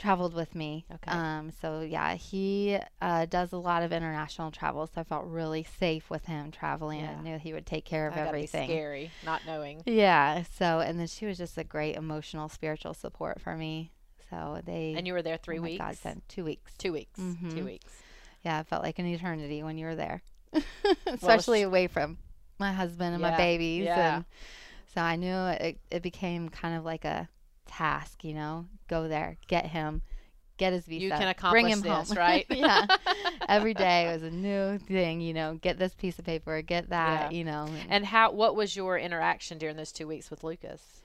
[0.03, 0.85] traveled with me.
[0.93, 1.11] Okay.
[1.11, 5.65] Um, so yeah, he uh, does a lot of international travel, so I felt really
[5.79, 7.01] safe with him traveling.
[7.01, 7.17] Yeah.
[7.19, 8.69] I knew he would take care of That gotta be everything.
[8.69, 9.83] scary, not knowing.
[9.87, 10.43] Yeah.
[10.59, 13.93] So, and then she was just a great emotional, spiritual support for me.
[14.29, 15.79] So they And you were there three oh weeks.
[15.79, 16.73] God, sen- two weeks.
[16.79, 17.19] Two weeks.
[17.19, 17.65] Two Mhm.
[17.65, 17.93] weeks.
[18.45, 20.23] Yeah, it felt like an eternity when you were there,
[21.07, 22.19] especially away from
[22.59, 23.85] my husband and Yeah, my babies.
[23.85, 24.17] yeah.
[24.17, 24.25] And
[24.95, 25.79] so I knew it.
[25.91, 27.29] It became kind of like a
[27.73, 30.03] task, you know, go there, get him,
[30.59, 32.17] get his visa, You can bring him this, home.
[32.19, 32.47] right?
[32.51, 32.87] yeah.
[33.49, 35.55] Every day was a new thing, you know.
[35.61, 37.39] Get this piece of paper, get that, Yeah.
[37.39, 37.69] you know.
[37.89, 38.33] And how?
[38.33, 41.01] What was your interaction during those two weeks with Lucas?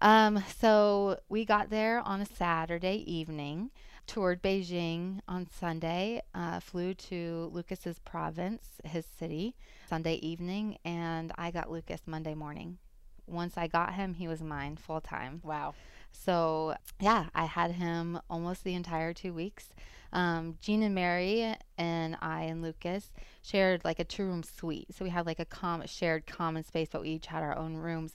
[0.00, 3.70] Um, so we got there on a Saturday evening,
[4.06, 9.54] toured Beijing on Sunday, uh, flew to Lucas's province, his city,
[9.88, 12.78] Sunday evening, and I got Lucas Monday morning.
[13.26, 15.40] Once I got him, he was mine full time.
[15.44, 15.74] Wow.
[16.14, 19.68] So yeah, I had him almost the entire two weeks.
[20.12, 23.10] Um, Jean and Mary and I and Lucas
[23.42, 24.94] shared like a two room suite.
[24.94, 27.74] So we had like a com- shared common space, but we each had our own
[27.76, 28.14] rooms.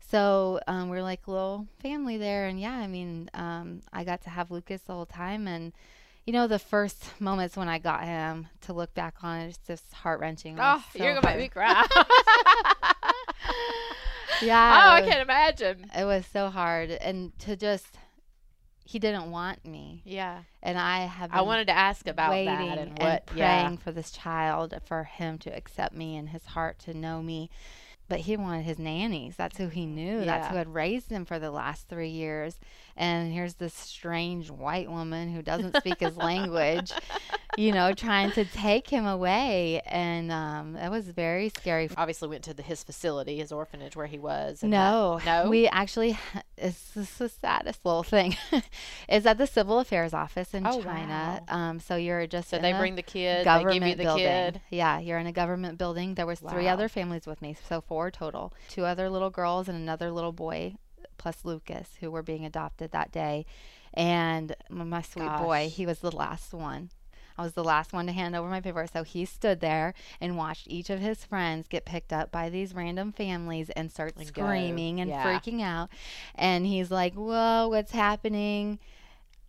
[0.00, 4.22] So um, we're like a little family there, and yeah, I mean, um, I got
[4.22, 5.72] to have Lucas the whole time, and
[6.26, 9.58] you know, the first moments when I got him to look back on it, it's
[9.66, 10.58] just heart wrenching.
[10.60, 11.86] Oh, you're gonna make me cry.
[14.42, 14.84] Yeah.
[14.86, 15.88] oh, I can't imagine.
[15.96, 17.86] It was so hard, and to just
[18.84, 20.42] he didn't want me, Yeah.
[20.62, 21.30] and I have.
[21.32, 23.76] I wanted to ask about waiting that and what praying yeah.
[23.76, 27.50] for this child for him to accept me and his heart to know me.
[28.08, 29.34] But he wanted his nannies.
[29.34, 30.24] That's who he knew.
[30.24, 32.60] That's who had raised him for the last three years.
[32.96, 36.92] And here's this strange white woman who doesn't speak his language,
[37.58, 39.82] you know, trying to take him away.
[39.86, 41.90] And um, it was very scary.
[41.96, 44.62] Obviously went to the, his facility, his orphanage where he was.
[44.62, 45.50] and No, that- no.
[45.50, 46.18] We actually,
[46.56, 48.36] it's this is the saddest little thing,
[49.08, 51.42] is at the Civil Affairs Office in Oh, China.
[51.48, 51.54] wow.
[51.56, 53.40] Um, so you're just so they a bring the kid.
[53.40, 54.24] They government give you the building.
[54.24, 54.60] kid.
[54.70, 56.14] Yeah, you're in a government building.
[56.14, 58.52] There was three other families with me, so four total.
[58.70, 60.74] Two other little girls and another little boy,
[61.26, 63.44] plus Lucas, who were being adopted that day.
[63.92, 66.90] And my sweet boy, he was the last one.
[67.36, 68.86] I was the last one to hand over my paper.
[68.90, 72.74] So he stood there and watched each of his friends get picked up by these
[72.74, 74.22] random families and start go.
[74.22, 75.24] screaming and Yeah.
[75.24, 75.90] freaking out.
[76.36, 78.78] And he's like, Whoa, what's happening?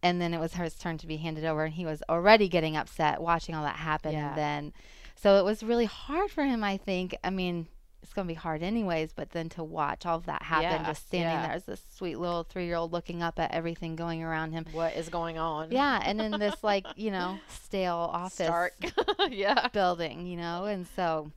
[0.02, 2.76] And then it was his turn to be handed over, and he was already getting
[2.76, 4.14] upset watching all that happen.
[4.14, 4.30] Yeah.
[4.30, 4.74] And then,
[5.16, 7.16] so it was really hard for him, I think.
[7.24, 7.68] I mean,
[8.08, 10.86] it's going to be hard anyways, but then to watch all of that happen, Yeah,
[10.88, 11.42] just standing yeah.
[11.48, 14.66] there as this sweet little three year old looking up at everything going around him.
[14.72, 15.72] What is going on?
[15.74, 18.74] Yeah, and in this like you know stale office Stark.
[19.30, 19.68] yeah.
[19.74, 21.32] building, you know, and so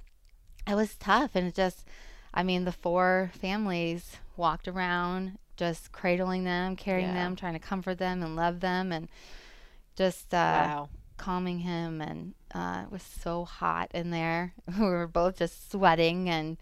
[0.68, 1.84] it was tough, and it just,
[2.32, 7.14] I mean, the four families walked around just cradling them, carrying Yeah.
[7.24, 9.08] them, trying to comfort them and love them, and
[9.96, 10.36] just uh,
[10.68, 10.88] Wow.
[11.16, 14.52] calming him, and uh, it was so hot in there.
[14.78, 16.56] we were both just sweating, and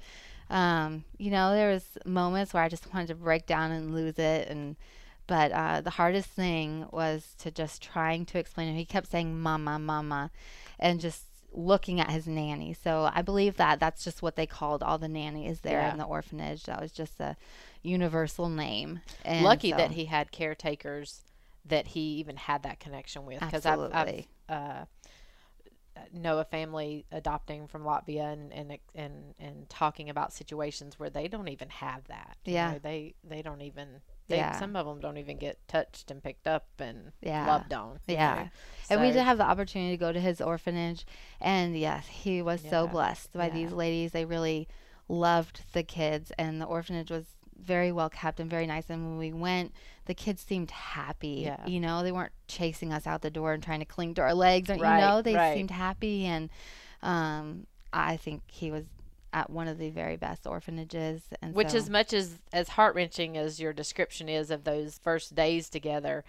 [0.51, 4.19] um, you know, there was moments where I just wanted to break down and lose
[4.19, 4.77] it, and
[5.27, 8.77] but uh, the hardest thing was to just trying to explain him.
[8.77, 10.31] He kept saying "mama, mama,"
[10.79, 12.75] and just looking at his nanny.
[12.75, 15.93] So I believe that that's just what they called all the nannies there Yeah.
[15.93, 16.65] in the orphanage.
[16.65, 17.37] That was just a
[17.83, 19.01] universal name.
[19.25, 21.23] And Lucky that he had caretakers
[21.65, 23.41] that he even had that connection with.
[23.41, 24.85] Because I've, I've uh,
[26.13, 31.29] know a family adopting from Latvia and and and and talking about situations where they
[31.29, 32.37] don't even have that.
[32.45, 32.73] you Yeah.
[32.73, 34.01] know, they they don't even.
[34.29, 34.59] They, Yeah.
[34.59, 37.47] Some of them don't even get touched and picked up and Yeah.
[37.47, 37.99] loved on.
[38.07, 38.35] Yeah.
[38.35, 38.49] know.
[38.91, 41.07] And we did have the opportunity to go to his orphanage,
[41.41, 43.55] and yes, he was so blessed by yeah.
[43.55, 44.13] these ladies.
[44.13, 44.69] They really
[45.09, 47.25] loved the kids, and the orphanage was
[47.59, 48.85] very well kept and very nice.
[48.89, 49.73] And when we went,
[50.07, 51.43] the kids seemed happy.
[51.45, 51.67] Yeah.
[51.67, 54.35] You know, they weren't chasing us out the door and trying to cling to our
[54.35, 54.71] legs.
[54.71, 55.55] Or, Right, you know, they right.
[55.55, 56.51] seemed happy, and
[57.03, 58.85] um, I think he was
[59.33, 61.23] at one of the very best orphanages.
[61.43, 64.99] And Which, so, as much as as heart wrenching as your description is of those
[64.99, 66.25] first days together,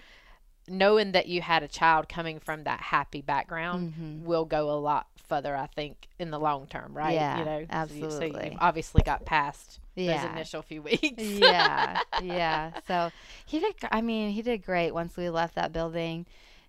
[0.69, 4.23] knowing that you had a child coming from that happy background Mhm.
[4.23, 7.13] will go a lot further, I think, in the long term, right?
[7.13, 8.57] Yeah, you know, So you- So, absolutely.
[8.59, 11.21] obviously got past those initial few weeks.
[11.23, 12.71] yeah, yeah.
[12.87, 13.11] So
[13.45, 13.75] he did.
[13.91, 16.25] I mean, he did great once we left that building.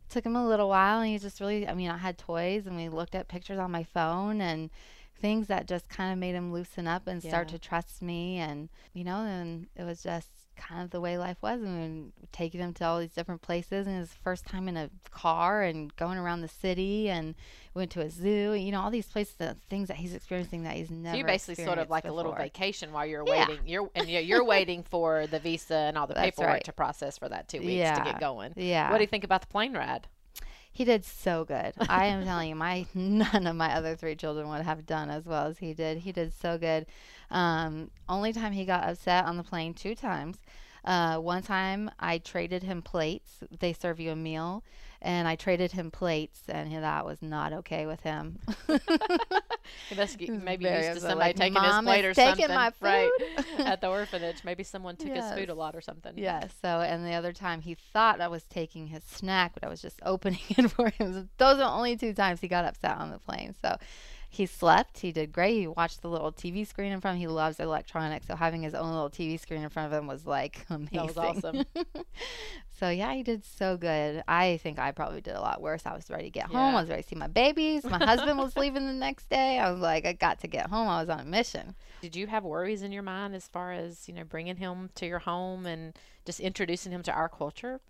[0.06, 1.66] It took him a little while, and he just really.
[1.68, 4.70] I mean, I had toys, and we looked at pictures on my phone and
[5.16, 8.38] things that just kind of made him loosen up and start to trust me.
[8.38, 10.28] And you know, and it was just
[10.60, 11.60] kind of the way life was.
[11.62, 15.62] And taking him to all these different places, and his first time in a car
[15.62, 17.34] and going around the city, and
[17.74, 18.52] went to a zoo.
[18.54, 21.14] You know, all these places, the things that he's experiencing that he's never.
[21.14, 23.48] So you're basically sort of like a little vacation while you're Yeah.
[23.48, 23.66] waiting.
[23.66, 26.64] You're and you're, you're waiting for the visa and all the That's paperwork right.
[26.64, 28.52] to process for that two weeks to get going.
[28.56, 28.90] Yeah.
[28.90, 30.06] What do you think about the plane ride?
[30.72, 31.72] He did so good.
[31.88, 35.26] I am telling you, my none of my other three children would have done as
[35.26, 35.98] well as he did.
[35.98, 36.86] He did so good.
[37.30, 40.38] Um, only time he got upset on the plane two times.
[40.84, 43.40] Uh, one time I traded him plates.
[43.58, 44.64] They serve you a meal,
[45.02, 48.38] and I traded him plates, and he, that was not okay with him.
[49.88, 52.14] He must get, He's maybe used to somebody like, taking "Mom his is plate or
[52.14, 52.54] taking something.
[52.54, 53.10] my Right.
[53.58, 54.44] At the orphanage.
[54.44, 56.12] Maybe someone took his food a lot or something.
[56.16, 56.46] Yeah.
[56.62, 59.80] So, and the other time he thought I was taking his snack, but I was
[59.80, 61.12] just opening it for him.
[61.14, 63.54] So Those are the only two times he got upset on the plane.
[63.62, 63.76] So,
[64.32, 65.00] he slept.
[65.00, 65.58] He did great.
[65.58, 67.16] He watched the little TV screen in front.
[67.16, 67.28] of him.
[67.28, 70.24] He loves electronics, so having his own little TV screen in front of him was
[70.24, 70.88] like amazing.
[70.92, 71.64] That was awesome.
[72.80, 74.24] So yeah, he did so good.
[74.26, 75.82] I think I probably did a lot worse.
[75.84, 76.74] I was ready to get home.
[76.74, 77.84] I was ready to see my babies.
[77.84, 79.58] My husband was leaving the next day.
[79.58, 80.88] I was like, I got to get home.
[80.88, 81.74] I was on a mission.
[82.00, 85.06] Did you have worries in your mind as far as, you know, bringing him to
[85.06, 85.92] your home and
[86.24, 87.80] just introducing him to our culture?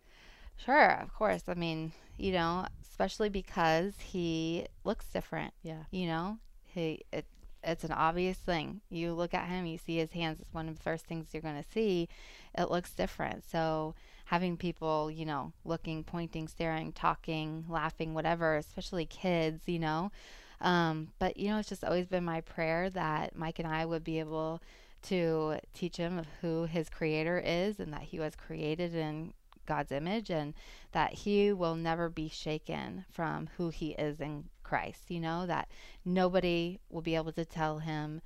[0.57, 1.45] Sure, of course.
[1.47, 5.55] I mean, you know, especially because he looks different.
[5.62, 5.85] Yeah.
[5.93, 7.27] You know, he it
[7.62, 8.81] it's an obvious thing.
[8.91, 10.41] You look at him, you see his hands.
[10.41, 12.09] It's one of the first things you're going to see.
[12.57, 13.45] It looks different.
[13.49, 13.95] So
[14.31, 20.12] having people, you know, looking, pointing, staring, talking, laughing, whatever, especially kids, you know.
[20.61, 24.05] Um, but you know, it's just always been my prayer that Mike and I would
[24.05, 24.62] be able
[25.09, 29.33] to teach him who his creator is and that he was created in
[29.66, 30.55] God's image and
[30.93, 35.11] that he will never be shaken from who he is in Christ.
[35.11, 35.68] You know, that
[36.05, 38.22] nobody will be able to tell him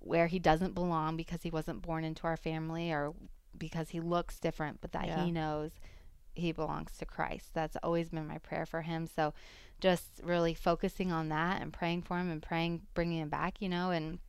[0.00, 3.14] where he doesn't belong because he wasn't born into our family or
[3.56, 5.24] because he looks different, but that Yeah.
[5.24, 5.72] he knows
[6.34, 7.52] he belongs to Christ.
[7.54, 9.06] That's always been my prayer for him.
[9.06, 9.34] So
[9.80, 13.68] just really focusing on that and praying for him and praying, bringing him back, you
[13.68, 14.20] know, and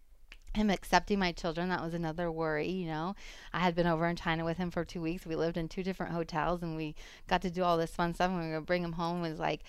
[0.54, 3.16] him accepting my children that was another worry you know
[3.54, 5.82] i had been over in china with him for two weeks we lived in two
[5.82, 6.94] different hotels and we
[7.28, 9.30] got to do all this fun stuff and we were gonna bring him home it
[9.30, 9.62] was like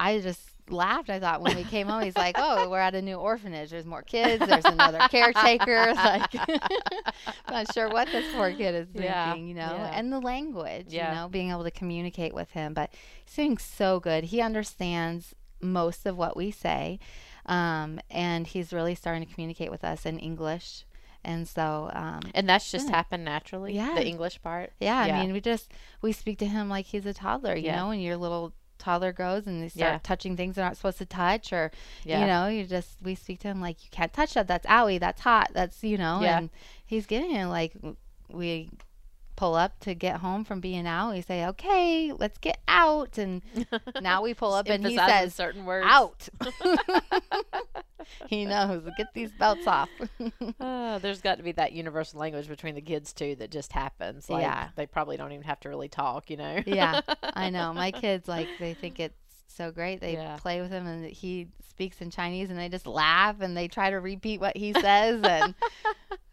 [0.00, 3.02] i just laughed i thought when we came home he's like oh we're at a
[3.02, 6.32] new orphanage there's more kids there's another caretaker like
[7.50, 9.90] not sure what this poor kid is thinking Yeah, you know yeah.
[9.98, 11.10] and the language Yeah.
[11.10, 12.90] you know being able to communicate with him but
[13.24, 16.98] he's doing so good he understands most of what we say
[17.46, 20.84] um, and he's really starting to communicate with us in English.
[21.24, 23.74] And so, um, And that's just happened naturally.
[23.74, 23.94] Yeah.
[23.94, 24.72] The English part.
[24.78, 24.98] yeah.
[25.00, 27.98] I mean, we just we speak to him like he's a toddler, you know, when
[27.98, 29.98] your little toddler grows and they start Yeah.
[30.02, 31.70] touching things they're not supposed to touch, or
[32.04, 32.20] Yeah.
[32.20, 34.48] you know, you just we speak to him like you can't touch that.
[34.48, 34.98] That's owie.
[34.98, 35.50] That's hot.
[35.52, 36.38] That's you know, Yeah.
[36.38, 36.50] and
[36.84, 37.46] he's getting it.
[37.46, 37.74] Like
[38.28, 38.70] we
[39.40, 41.14] pull up to get home from being out.
[41.14, 43.40] We say, okay, let's get out, and
[44.02, 45.86] now we pull up and he says, certain words.
[45.88, 46.28] out.
[48.28, 48.82] he knows.
[48.98, 49.88] Get these belts off.
[50.60, 54.28] Uh, there's got to be that universal language between the kids too that just happens.
[54.28, 54.68] Like, Yeah.
[54.76, 56.60] They probably don't even have to really talk, you know.
[56.66, 57.72] yeah, I know.
[57.72, 59.14] My kids like they think it's
[59.48, 60.02] so great.
[60.02, 60.36] They Yeah.
[60.36, 63.88] play with him and he speaks in Chinese and they just laugh and they try
[63.88, 65.54] to repeat what he says and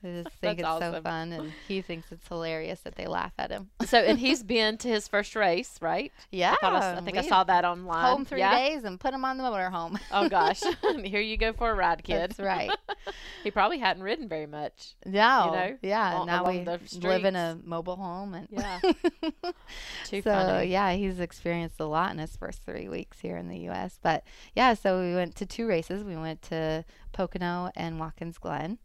[0.04, 3.34] I just think That's it's so fun and he thinks it's hilarious that they laugh
[3.38, 3.70] at him.
[3.86, 6.12] so, and he's been to his first race, right?
[6.32, 8.06] Yeah, I, I, I think I saw that online.
[8.06, 8.56] home three yeah?
[8.56, 10.00] days and put him on the motorhome.
[10.12, 10.62] Oh gosh,
[11.04, 12.18] Here you go for a ride, kid.
[12.18, 12.70] That's right.
[13.43, 14.95] he probably hadn't ridden very much.
[15.06, 16.14] No, know, yeah.
[16.14, 16.66] al- now we
[17.00, 18.80] live in a mobile home and Yeah.
[20.06, 20.68] Too so funny.
[20.70, 24.00] yeah, he's experienced a lot in his first three weeks here in the U.S.
[24.02, 24.24] But
[24.56, 26.04] yeah, so we went to two races.
[26.04, 28.80] We went to Pocono and Watkins Glen.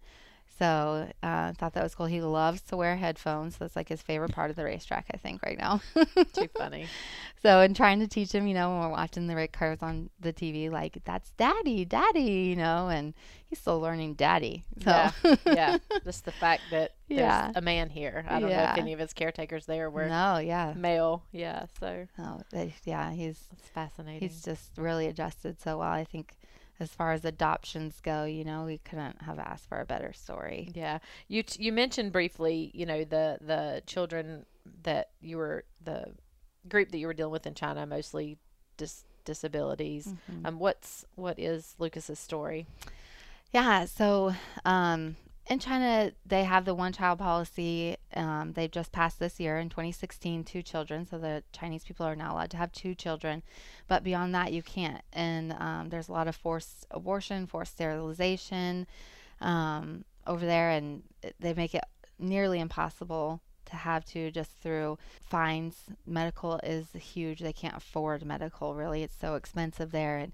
[0.58, 2.06] So uh, thought that was cool.
[2.06, 3.56] He loves to wear headphones.
[3.56, 5.80] That's like his favorite part of the racetrack, I think, right now.
[6.34, 6.86] Too funny.
[7.42, 10.10] so and trying to teach him, you know, when we're watching the red cars on
[10.20, 13.14] the TV, like that's daddy, daddy, you know, and
[13.46, 14.64] he's still learning daddy.
[14.84, 15.12] So Yeah.
[15.46, 15.78] yeah.
[16.04, 17.50] Just the fact that there's Yeah.
[17.56, 18.24] a man here.
[18.28, 21.24] I don't know if any of his caretakers there were no, yeah, male.
[21.32, 21.64] Yeah.
[21.80, 24.28] So no, they, yeah, he's it's fascinating.
[24.28, 25.90] he's just really adjusted so well.
[25.90, 26.34] I think
[26.82, 30.70] as far as adoptions go, you know, we couldn't have asked for a better story.
[30.74, 34.44] Yeah, you t- you mentioned briefly, you know, the the children
[34.82, 36.12] that you were the
[36.68, 38.36] group that you were dealing with in China, mostly
[38.76, 40.08] dis- disabilities.
[40.08, 40.46] Mm-hmm.
[40.46, 42.66] Um, what's what is Lucas's story?
[43.52, 45.16] Yeah, so um,
[45.48, 47.96] in China, they have the one child policy.
[48.14, 51.06] Um, they've just passed this year in 2016, two children.
[51.06, 53.42] So the Chinese people are now allowed to have two children.
[53.88, 55.02] But beyond that, you can't.
[55.12, 58.86] And um, there's a lot of forced abortion, forced sterilization
[59.40, 60.70] um, over there.
[60.70, 61.02] And
[61.40, 61.84] they make it
[62.20, 65.74] nearly impossible to have to just through fines.
[66.06, 67.40] Medical is huge.
[67.40, 69.02] They can't afford medical, really.
[69.02, 70.18] It's so expensive there.
[70.18, 70.32] And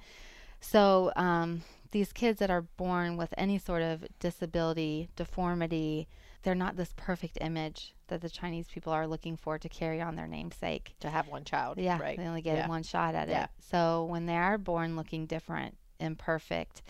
[0.60, 6.08] so um, these kids that are born with any sort of disability, deformity,
[6.42, 10.14] they're not this perfect image that the Chinese people are looking for to carry on
[10.16, 10.94] their namesake.
[11.00, 12.16] To have one child, Yeah, right?
[12.16, 12.68] they only get Yeah.
[12.68, 13.44] one shot at Yeah.
[13.44, 13.50] it.
[13.58, 16.82] So when they are born looking different, imperfect,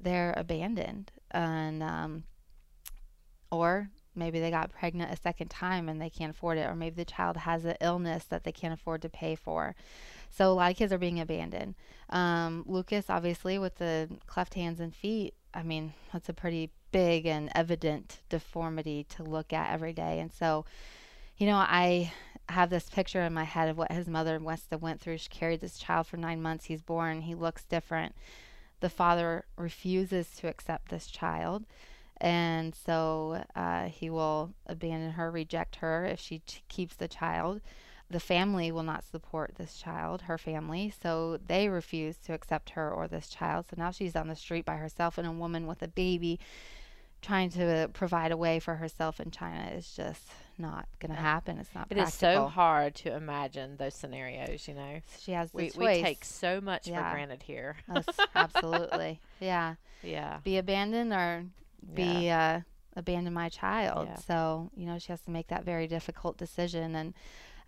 [0.00, 2.24] they're abandoned, and um,
[3.50, 6.96] or maybe they got pregnant a second time and they can't afford it, or maybe
[6.96, 9.74] the child has an illness that they can't afford to pay for.
[10.30, 11.74] So a lot of kids are being abandoned.
[12.10, 17.26] Um, Lucas, obviously, with the cleft hands and feet, I mean, that's a pretty big
[17.26, 20.20] and evident deformity to look at every day.
[20.20, 20.64] And so,
[21.36, 22.12] you know, I
[22.48, 25.18] have this picture in my head of what his mother must have went through.
[25.18, 26.66] She carried this child for nine months.
[26.66, 27.22] He's born.
[27.22, 28.14] He looks different.
[28.80, 31.64] The father refuses to accept this child.
[32.20, 37.60] And so uh, he will abandon her, reject her if she t- keeps the child.
[38.10, 42.90] The family will not support this child, her family, so they refuse to accept her
[42.90, 43.66] or this child.
[43.68, 46.40] So now she's on the street by herself, and a woman with a baby
[47.20, 50.22] trying to provide a way for herself in China is just
[50.56, 51.58] not going to happen.
[51.58, 52.46] It's not It is practical.
[52.46, 54.66] so hard to imagine those scenarios.
[54.68, 57.10] You know, She has we we take so much Yeah.
[57.10, 57.76] for granted here.
[58.34, 59.20] Absolutely.
[59.40, 59.74] Yeah.
[60.02, 60.38] yeah.
[60.44, 61.44] Be abandoned or
[61.94, 62.60] be uh,
[62.96, 64.08] abandon my child.
[64.10, 64.16] Yeah.
[64.16, 66.94] So, you know, she has to make that very difficult decision.
[66.96, 67.14] And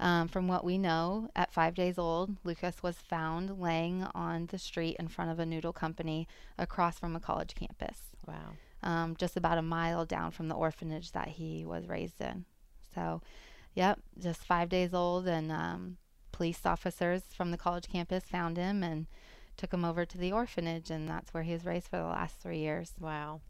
[0.01, 4.59] um, from what we know, at five days old, Lucas was found laying on the
[4.59, 6.27] street in front of a noodle company
[6.59, 8.55] across from a college campus, Wow.
[8.83, 12.45] um, just about a mile down from the orphanage that he was raised in.
[12.95, 13.21] So,
[13.75, 15.29] yep, just five days old.
[15.29, 15.99] And um,
[16.33, 19.07] police officers from the college campus found him and
[19.57, 20.91] took him over to the orphanage.
[20.91, 22.95] And that's where he was raised for the last three years.
[22.99, 23.43] Wow.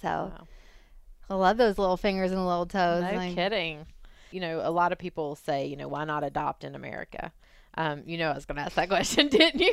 [0.00, 0.46] So, Wow.
[1.30, 3.02] I love those little fingers and little toes.
[3.02, 3.86] No Like, kidding.
[4.32, 7.32] You know, a lot of people say, you know, why not adopt in America?
[7.76, 9.72] Um, you know, I was going to ask that question, didn't you?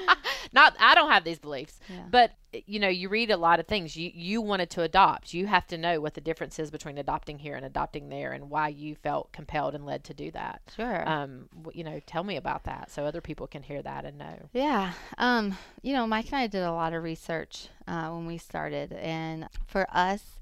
[0.52, 2.02] not, I don't have these beliefs, Yeah.
[2.10, 2.32] but
[2.66, 3.96] you know, you read a lot of things.
[3.96, 5.34] You you wanted to adopt.
[5.34, 8.48] You have to know what the difference is between adopting here and adopting there, and
[8.50, 10.62] why you felt compelled and led to do that.
[10.74, 11.06] Sure.
[11.08, 14.48] Um, you know, tell me about that so other people can hear that and know.
[14.54, 14.92] Yeah.
[15.18, 18.92] Um, you know, Mike and I did a lot of research uh, when we started,
[18.94, 20.38] and for us,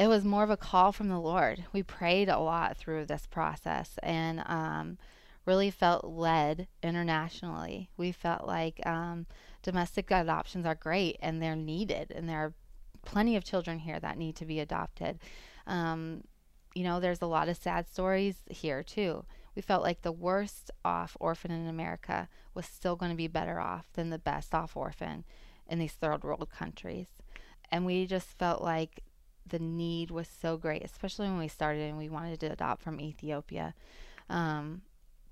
[0.00, 1.62] it was more of a call from the Lord.
[1.74, 4.96] We prayed a lot through this process and um,
[5.44, 7.90] really felt led internationally.
[7.98, 9.26] We felt like um,
[9.62, 12.54] domestic adoptions are great and they're needed, and there are
[13.04, 15.18] plenty of children here that need to be adopted.
[15.66, 16.24] Um,
[16.74, 19.26] you know, there's a lot of sad stories here too.
[19.54, 23.60] We felt like the worst off orphan in America was still going to be better
[23.60, 25.26] off than the best off orphan
[25.68, 27.08] in these third world countries.
[27.70, 29.02] And we just felt like
[29.46, 33.00] the need was so great, especially when we started and we wanted to adopt from
[33.00, 33.74] Ethiopia.
[34.28, 34.82] Um,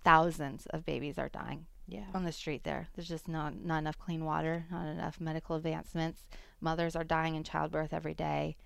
[0.04, 2.06] thousands of babies are dying Yeah.
[2.14, 2.88] on the street there.
[2.94, 6.22] There's just not, not enough clean water, not enough medical advancements.
[6.60, 8.56] Mothers are dying in childbirth every day.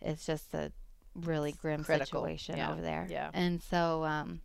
[0.00, 0.72] It's just a
[1.14, 2.22] really grim critical.
[2.22, 2.72] situation Yeah.
[2.72, 3.06] over there.
[3.10, 3.30] Yeah.
[3.34, 4.40] And so, um,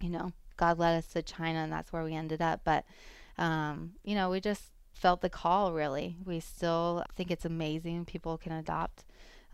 [0.00, 2.60] you know, God led us to China, and that's where we ended up.
[2.64, 2.84] But,
[3.38, 6.16] um, you know, we just felt the call, really.
[6.24, 9.04] We still think it's amazing people can adopt.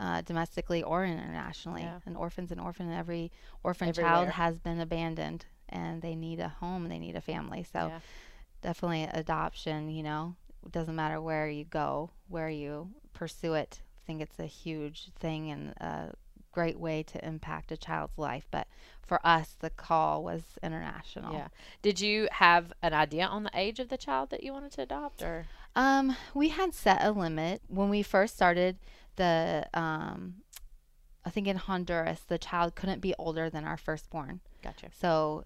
[0.01, 2.01] Uh, domestically or internationally, Yeah.
[2.07, 3.31] an orphan's an orphan, and every
[3.63, 7.63] orphan child has been abandoned, and they need a home, they need a family.
[7.65, 8.01] So, Yeah.
[8.63, 10.35] definitely adoption you know
[10.71, 15.51] doesn't matter where you go where you pursue it i think it's a huge thing
[15.51, 16.13] and a
[16.53, 18.67] great way to impact a child's life but
[19.03, 21.49] for us the call was international Yeah.
[21.83, 24.83] Did you have an idea on the age of the child that you wanted to
[24.83, 25.47] adopt, or?
[25.75, 28.77] um we had set a limit when we first started
[29.17, 30.37] the um
[31.25, 34.89] i think in honduras the child couldn't be older than our firstborn Gotcha.
[35.01, 35.45] So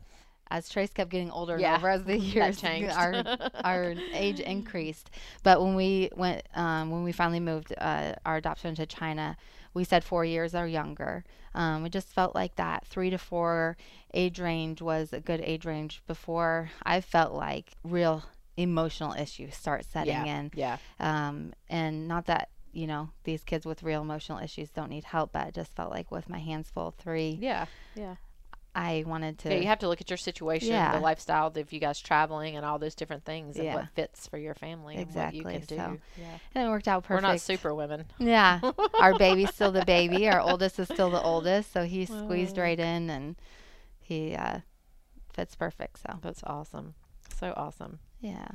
[0.51, 2.95] as Trace kept getting older Yeah, and over as the years, changed.
[2.97, 3.25] our
[3.65, 5.11] our age increased.
[5.43, 9.37] But when we went, um, when we finally moved uh, our adoption to China,
[9.73, 11.25] we said four years or younger.
[11.55, 13.77] Um, we just felt like that three to four
[14.13, 18.25] age range was a good age range before I felt like real
[18.57, 20.39] emotional issues start setting yeah.
[20.39, 20.51] in.
[20.55, 20.77] Yeah.
[21.01, 25.33] Um, and not that you know these kids with real emotional issues don't need help,
[25.33, 27.67] but I just felt like with my hands full three, Yeah.
[27.95, 28.17] Yeah.
[28.77, 29.51] I wanted to.
[29.51, 30.97] Yeah, you have to look at your situation, Yeah.
[30.97, 33.75] the lifestyle, if you guys traveling, and all those different things, and Yeah.
[33.77, 35.77] what fits for your family Exactly, and what you can do.
[35.77, 36.39] so yeah.
[36.57, 37.23] and it worked out perfect.
[37.23, 38.07] We're not super women.
[38.19, 38.59] Yeah.
[39.01, 40.29] Our baby's still the baby.
[40.29, 41.73] Our oldest is still the oldest.
[41.73, 43.37] So he's squeezed right in and
[44.01, 44.59] he uh,
[45.33, 46.01] fits perfect.
[46.01, 46.95] So, That's awesome.
[47.39, 48.01] So awesome.
[48.21, 48.49] yeah.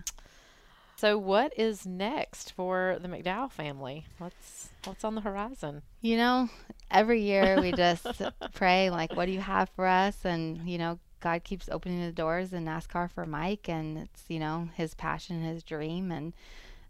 [1.00, 4.06] So, what is next for the McDowell family?
[4.18, 5.82] What's what's on the horizon?
[6.02, 6.50] You know,
[6.92, 8.06] every year we just
[8.54, 10.18] pray, like, what do you have for us?
[10.26, 13.70] And, you know, God keeps opening the doors in NASCAR for Mike.
[13.70, 16.12] And it's, you know, his passion, his dream.
[16.12, 16.34] And,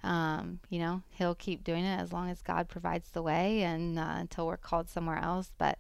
[0.02, 4.00] um, you know, he'll keep doing it as long as God provides the way and
[4.00, 5.52] uh, until we're called somewhere else.
[5.60, 5.78] But,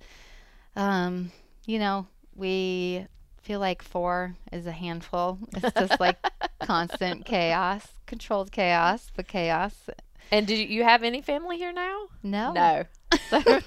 [0.76, 1.32] um,
[1.66, 2.06] you know,
[2.36, 3.08] we
[3.42, 5.40] feel like four is a handful.
[5.56, 6.18] It's just like
[6.62, 9.90] constant chaos, controlled chaos, but chaos.
[10.32, 12.08] And do you have any family here now?
[12.24, 12.54] No.
[12.54, 12.84] No.
[13.30, 13.42] So-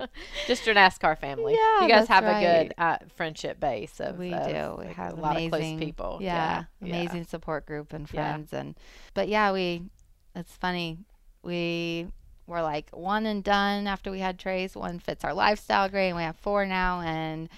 [0.46, 1.54] Just your NASCAR family.
[1.54, 4.76] Yeah, you guys have a good uh, friendship base of we of, do.
[4.78, 6.18] We like, have a lot amazing of close people.
[6.20, 6.86] Yeah, yeah.
[6.88, 8.32] amazing support group and Yeah.
[8.32, 8.76] friends and
[9.14, 9.82] but yeah, we
[10.34, 10.98] it's funny.
[11.42, 12.06] We
[12.46, 14.74] were like one and done after we had Trace.
[14.74, 17.48] One fits our lifestyle great and we have four now and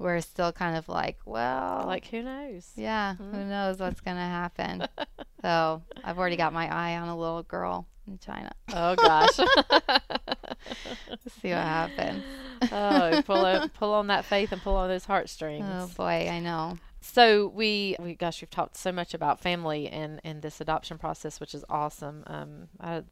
[0.00, 2.72] we're still kind of like, well, Like who knows?
[2.74, 4.86] yeah, who knows what's going to happen.
[5.42, 8.50] so, I've already got my eye on a little girl in China.
[8.72, 9.38] Oh gosh.
[9.38, 12.24] Let's see what happens.
[12.72, 15.66] oh, pull on, pull on that faith and pull on those heartstrings.
[15.68, 16.78] Oh boy, I know.
[17.02, 21.40] So we, we, gosh, we've talked so much about family and and this adoption process,
[21.40, 22.24] which is awesome.
[22.26, 23.02] Um, I,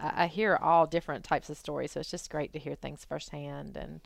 [0.00, 3.04] I I hear all different types of stories, so it's just great to hear things
[3.04, 4.00] firsthand and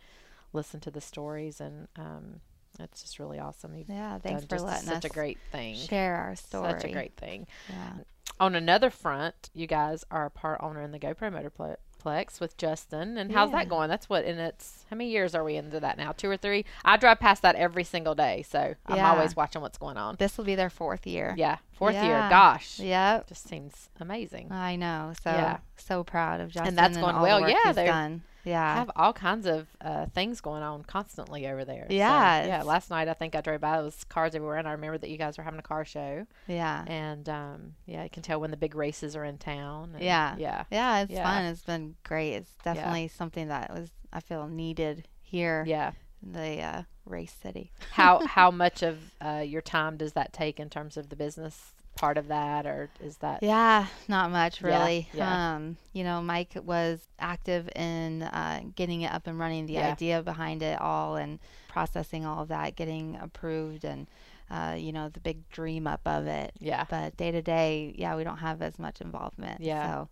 [0.52, 2.40] listen to the stories, and um,
[2.78, 3.74] it's just really awesome.
[3.74, 5.76] You've Yeah, thanks for just letting such us a great thing.
[5.76, 6.70] share our story.
[6.72, 7.46] Such a great thing.
[7.68, 7.92] Yeah.
[8.38, 13.18] On another front, you guys are a part owner in the GoPro Motorplex with Justin,
[13.18, 13.90] and how's that going?
[13.90, 16.12] That's what, and it's how many years are we into that now?
[16.12, 16.64] Two or three?
[16.82, 19.10] I drive past that every single day, so I'm Yeah.
[19.12, 20.16] always watching what's going on.
[20.18, 21.34] This will be their fourth year.
[21.36, 22.26] Yeah, fourth year.
[22.30, 23.20] Gosh, Yeah.
[23.26, 24.50] just seems amazing.
[24.50, 25.12] I know.
[25.22, 25.58] So Yeah.
[25.76, 26.68] so proud of Justin.
[26.68, 27.46] And that's going all well.
[27.46, 28.22] Yeah, they're- done.
[28.44, 28.74] Yeah.
[28.74, 31.86] have all kinds of uh, things going on constantly over there.
[31.88, 32.62] So, Yeah, yeah.
[32.62, 33.76] Last night I think I drove by.
[33.76, 36.26] There was cars everywhere, and I remember that you guys were having a car show.
[36.46, 36.84] yeah.
[36.86, 39.96] And um, yeah, you can tell when the big races are in town.
[40.00, 40.34] Yeah.
[40.38, 41.24] yeah, Yeah, it's Yeah.
[41.24, 41.44] fun.
[41.46, 42.34] It's been great.
[42.34, 45.92] It's definitely something that was I feel needed here yeah.
[46.22, 47.72] The uh, race city.
[47.92, 51.72] How how much of uh, your time does that take in terms of the business
[51.96, 53.42] part of that, or is that?
[53.42, 55.08] Yeah, not much Yeah, really.
[55.12, 55.54] yeah.
[55.56, 59.90] Um, you know, Mike was active in uh, getting it up and running, the Yeah.
[59.90, 64.06] idea behind it all, and processing all of that, getting approved, and
[64.50, 66.52] uh, you know, the big dream up of it.
[66.58, 66.84] Yeah.
[66.88, 69.60] But day to day, yeah, we don't have as much involvement.
[69.60, 69.86] Yeah.
[69.86, 70.08] So,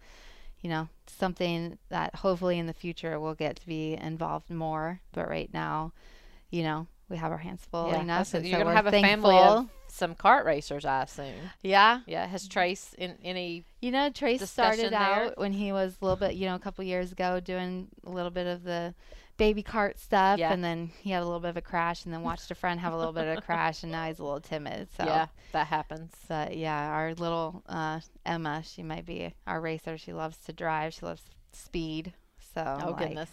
[0.60, 5.00] you know, something that hopefully in the future we'll get to be involved more.
[5.12, 5.92] But right now,
[6.50, 8.30] you know, we have our hands full Yeah, enough.
[8.30, 8.48] that's it.
[8.48, 11.34] You're so gonna have a family of some kart racers, I assume.
[11.62, 12.00] Yeah.
[12.06, 13.64] Yeah, has Trace in any?
[13.80, 14.98] You know, Trace started there?
[15.00, 18.10] out when he was a little bit, you know, a couple years ago doing a
[18.10, 18.94] little bit of the
[19.38, 20.38] baby kart stuff.
[20.38, 20.52] Yeah.
[20.52, 22.78] And then he had a little bit of a crash and then watched a friend
[22.80, 24.88] have a little bit of a crash and now he's a little timid.
[24.96, 26.12] So, Yeah, that happens.
[26.28, 29.96] but yeah, our little uh, Emma, she might be our racer.
[29.96, 31.22] She loves to drive, she loves
[31.52, 32.12] speed.
[32.54, 33.30] So, Oh like, goodness.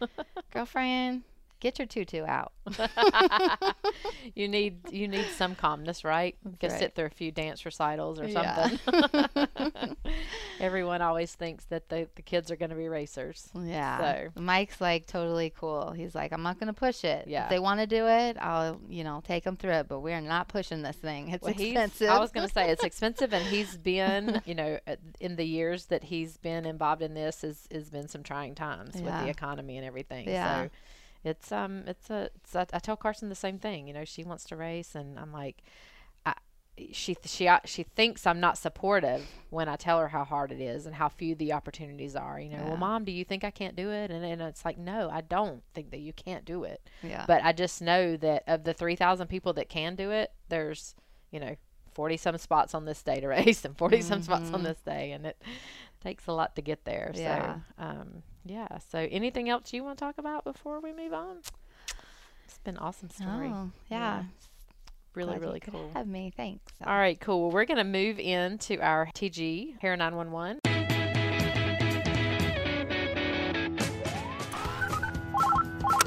[0.52, 1.22] girlfriend,
[1.64, 2.52] get your tutu out.
[4.34, 6.36] you need you need some calmness, right?
[6.60, 6.78] Go right.
[6.78, 8.68] sit through a few dance recitals or Yeah.
[8.78, 9.96] something.
[10.60, 13.48] Everyone always thinks that the, the kids are going to be racers.
[13.58, 14.28] Yeah.
[14.36, 15.92] Mike's like totally cool.
[15.92, 17.26] He's like, I'm not going to push it.
[17.26, 17.44] Yeah.
[17.44, 20.20] If they want to do it, I'll, you know, take them through it, but we're
[20.20, 21.30] not pushing this thing.
[21.30, 22.10] It's Well, expensive.
[22.10, 25.44] I was going to say it's expensive, and he's been, you know, uh, in the
[25.44, 29.28] years that he's been involved in this, has has been some trying times with the
[29.28, 30.28] economy and everything.
[30.28, 30.64] Yeah.
[30.64, 30.70] So
[31.24, 33.86] it's um it's a it's a, I tell Carson the same thing.
[33.88, 35.62] You know, she wants to race, and I'm like,
[36.26, 36.34] I,
[36.92, 40.86] she she she thinks I'm not supportive when I tell her how hard it is
[40.86, 42.38] and how few the opportunities are.
[42.40, 42.68] You know, Yeah.
[42.68, 44.10] well, mom, do you think I can't do it?
[44.10, 46.80] And and it's like, no, I don't think that you can't do it.
[47.02, 47.24] yeah.
[47.26, 50.94] But I just know that of the 3,000 people that can do it, there's,
[51.30, 51.54] you know,
[51.92, 55.12] 40 some spots on this day to race and 40 some spots on this day.
[55.12, 55.40] And it
[56.02, 57.12] takes a lot to get there.
[57.14, 57.22] Mm-hmm.
[57.22, 57.54] Yeah.
[57.78, 58.78] So, um, yeah.
[58.90, 61.38] So, anything else you want to talk about before we move on?
[62.46, 63.48] It's been an awesome story.
[63.52, 63.98] oh, Yeah.
[64.18, 64.22] yeah.
[65.14, 65.90] Really, Glad you really could cool.
[65.94, 66.32] Have me.
[66.36, 66.72] Thanks.
[66.84, 67.42] All right, cool.
[67.42, 70.60] Well, we're going to move into our TG Hair 911.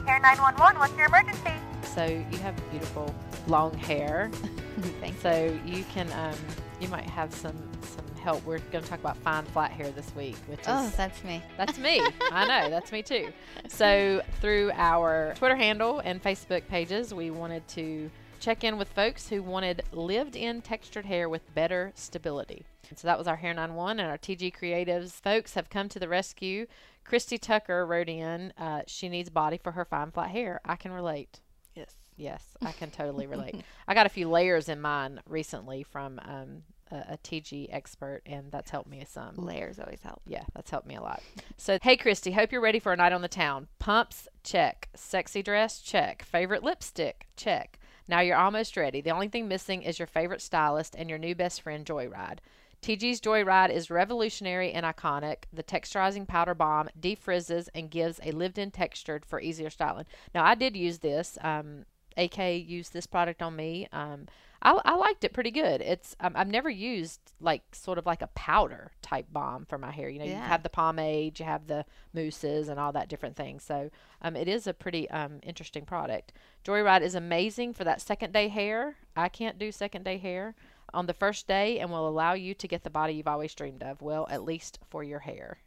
[0.06, 1.52] Hair 911, what's your emergency?
[1.84, 3.14] So, you have beautiful
[3.48, 4.30] long hair.
[5.02, 5.22] Thanks.
[5.22, 6.36] So you can, um,
[6.80, 8.46] you might have some some help.
[8.46, 11.42] We're going to talk about fine flat hair this week, which is Oh, that's me.
[11.56, 12.02] that's me.
[12.32, 13.32] I know that's me too.
[13.70, 18.12] So through our Twitter handle and Facebook pages, we wanted to
[18.42, 22.66] check in with folks who wanted lived-in textured hair with better stability.
[22.90, 25.98] And so that was our Hair 91 and our TG Creatives folks have come to
[25.98, 26.68] the rescue.
[27.06, 30.60] Christy Tucker wrote in, uh, she needs body for her fine flat hair.
[30.66, 31.40] I can relate.
[31.76, 31.96] Yes.
[32.18, 33.56] Yes, I can totally relate.
[33.88, 38.52] I got a few layers in mine recently from um, a, a TG expert, and
[38.52, 39.36] that's helped me some.
[39.36, 40.22] Layers always help.
[40.26, 41.22] Yeah, that's helped me a lot.
[41.58, 43.68] So, hey, Christy, hope you're ready for a night on the town.
[43.80, 44.90] Pumps, check.
[44.96, 46.24] Sexy dress, check.
[46.24, 47.80] Favorite lipstick, check.
[48.08, 49.02] Now you're almost ready.
[49.02, 52.40] The only thing missing is your favorite stylist and your new best friend, Joyride.
[52.82, 55.44] TG's Joyride is revolutionary and iconic.
[55.52, 60.06] The texturizing powder balm defrizzes and gives a lived-in textured for easier styling.
[60.34, 61.38] Now, I did use this.
[61.42, 61.86] Um,
[62.16, 63.88] AK used this product on me.
[63.92, 64.28] Um,
[64.62, 65.82] I, I liked it pretty good.
[65.82, 69.91] It's um, I've never used like sort of like a powder type balm for my
[69.91, 70.10] hair.
[70.10, 73.64] You know, you have the pomade, you have the mousses, and all that different things.
[73.64, 73.89] So
[74.22, 76.34] um, it is a pretty um, interesting product.
[76.66, 78.95] Joyride is amazing for that second day hair.
[79.16, 80.55] I can't do second day hair
[80.93, 83.84] on the first day, and will allow you to get the body you've always dreamed
[83.84, 84.01] of.
[84.01, 85.60] Well, at least for your hair.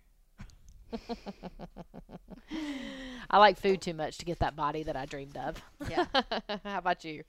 [3.32, 5.62] I like food too much to get that body that I dreamed of.
[5.88, 6.04] Yeah.
[6.64, 7.22] How about you?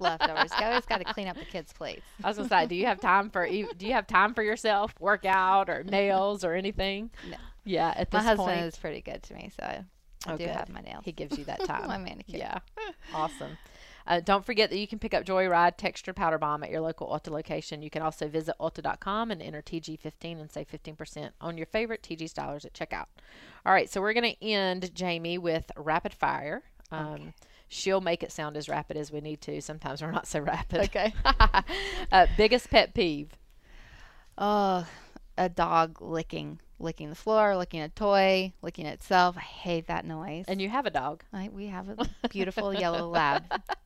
[0.00, 0.50] Leftovers.
[0.58, 2.02] You always got to clean up the kids' plates.
[2.24, 4.92] I was gonna say, do you have time for do you have time for yourself,
[4.98, 7.10] workout or nails or anything?
[7.30, 7.36] No.
[7.64, 9.84] Yeah, at My this husband point, is pretty good to me, so I
[10.26, 10.56] Oh, do good.
[10.56, 11.02] have my nails.
[11.04, 11.86] he gives you that time.
[11.86, 12.38] my manicure.
[12.38, 12.58] Yeah,
[13.14, 13.56] awesome.
[14.06, 17.08] Uh, don't forget that you can pick up Joyride Textured Powder Balm at your local
[17.08, 17.82] Ulta location.
[17.82, 22.24] You can also visit Ulta.com and enter TG15 and save 15% on your favorite TG
[22.24, 23.06] stylers at checkout.
[23.64, 26.62] All right, so we're going to end, Jamie, with rapid fire.
[26.90, 27.32] Um,
[27.68, 29.60] She'll make it sound as rapid as we need to.
[29.60, 30.82] Sometimes we're not so rapid.
[30.82, 31.12] Okay.
[32.12, 33.30] uh, biggest pet peeve.
[34.38, 34.86] Oh,
[35.36, 39.36] a dog licking, licking the floor, licking a toy, licking itself.
[39.36, 40.44] I hate that noise.
[40.48, 41.22] And you have a dog.
[41.32, 41.96] I, we have a
[42.28, 43.44] beautiful yellow lab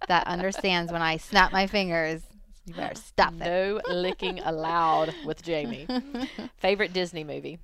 [0.08, 2.22] that understands when I snap my fingers.
[2.66, 3.38] You better stop it.
[3.38, 5.86] No licking allowed with Jamie.
[6.58, 7.58] Favorite Disney movie.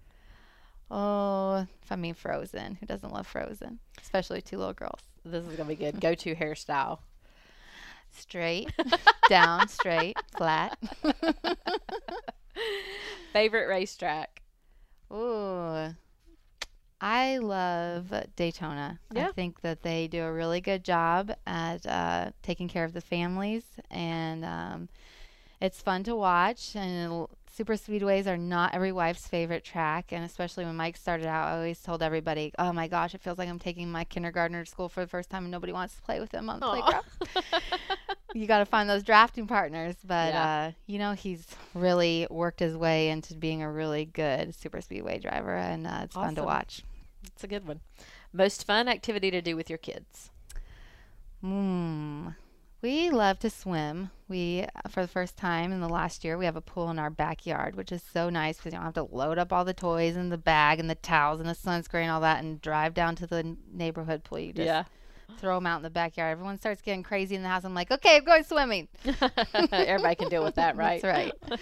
[0.90, 3.78] Oh, if I mean Frozen, who doesn't love Frozen?
[4.00, 5.00] Especially two little girls.
[5.24, 6.00] This is gonna be good.
[6.00, 6.98] Go to hairstyle.
[8.12, 8.70] Straight,
[9.28, 10.78] down, straight, flat.
[13.32, 14.40] Favorite racetrack.
[15.14, 15.94] Ooh.
[17.00, 18.98] I love Daytona.
[19.12, 19.28] Yeah.
[19.28, 23.00] I think that they do a really good job at uh, taking care of the
[23.02, 24.88] families, and um,
[25.60, 26.74] it's fun to watch.
[26.74, 31.48] And super speedways are not every wife's favorite track, and especially when Mike started out,
[31.48, 34.70] I always told everybody, "Oh my gosh, it feels like I'm taking my kindergartner to
[34.70, 36.80] school for the first time, and nobody wants to play with him on the Aw.
[36.80, 37.04] playground."
[38.35, 39.97] you got to find those drafting partners.
[40.05, 40.45] But Yeah.
[40.45, 45.18] uh, you know, he's really worked his way into being a really good super speedway
[45.18, 46.82] driver, and uh, it's fun to watch.
[47.24, 47.80] It's a good one.
[48.32, 50.30] Most fun activity to do with your kids.
[51.41, 52.28] Hmm.
[52.82, 54.11] We love to swim.
[54.28, 56.99] We, uh, for the first time in the last year, we have a pool in
[56.99, 59.72] our backyard, which is so nice because you don't have to load up all the
[59.72, 62.93] toys and the bag and the towels and the sunscreen and all that and drive
[62.93, 64.39] down to the neighborhood pool.
[64.39, 64.66] You just
[65.38, 66.32] throw them out in the backyard.
[66.32, 67.64] Everyone starts getting crazy in the house.
[67.64, 68.88] I'm like, okay, I'm going swimming.
[69.72, 71.00] Everybody can deal with that, right?
[71.00, 71.60] That's right.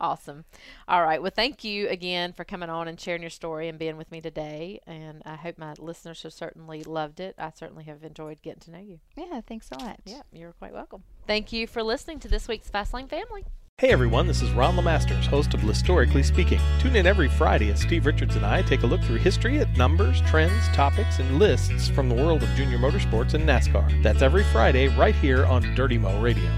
[0.00, 0.44] awesome.
[0.88, 1.20] All right.
[1.20, 4.20] Well, thank you again for coming on and sharing your story and being with me
[4.20, 4.80] today.
[4.86, 7.34] And I hope my listeners have certainly loved it.
[7.38, 9.00] I certainly have enjoyed getting to know you.
[9.16, 10.00] Yeah, thanks so much.
[10.04, 11.02] Yeah, you're quite welcome.
[11.26, 13.44] Thank you for listening to this week's Fastlane Family.
[13.78, 16.60] Hey everyone, this is Ron LeMasters, host of Historically Speaking.
[16.78, 19.76] Tune in every Friday as Steve Richards and I take a look through history at
[19.76, 24.00] numbers, trends, topics, and lists from the world of junior motorsports and NASCAR.
[24.00, 26.48] That's every Friday right here on Dirty Mo Radio.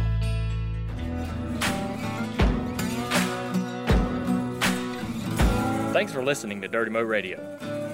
[5.95, 7.86] Thanks for listening to Dirty Mo Radio.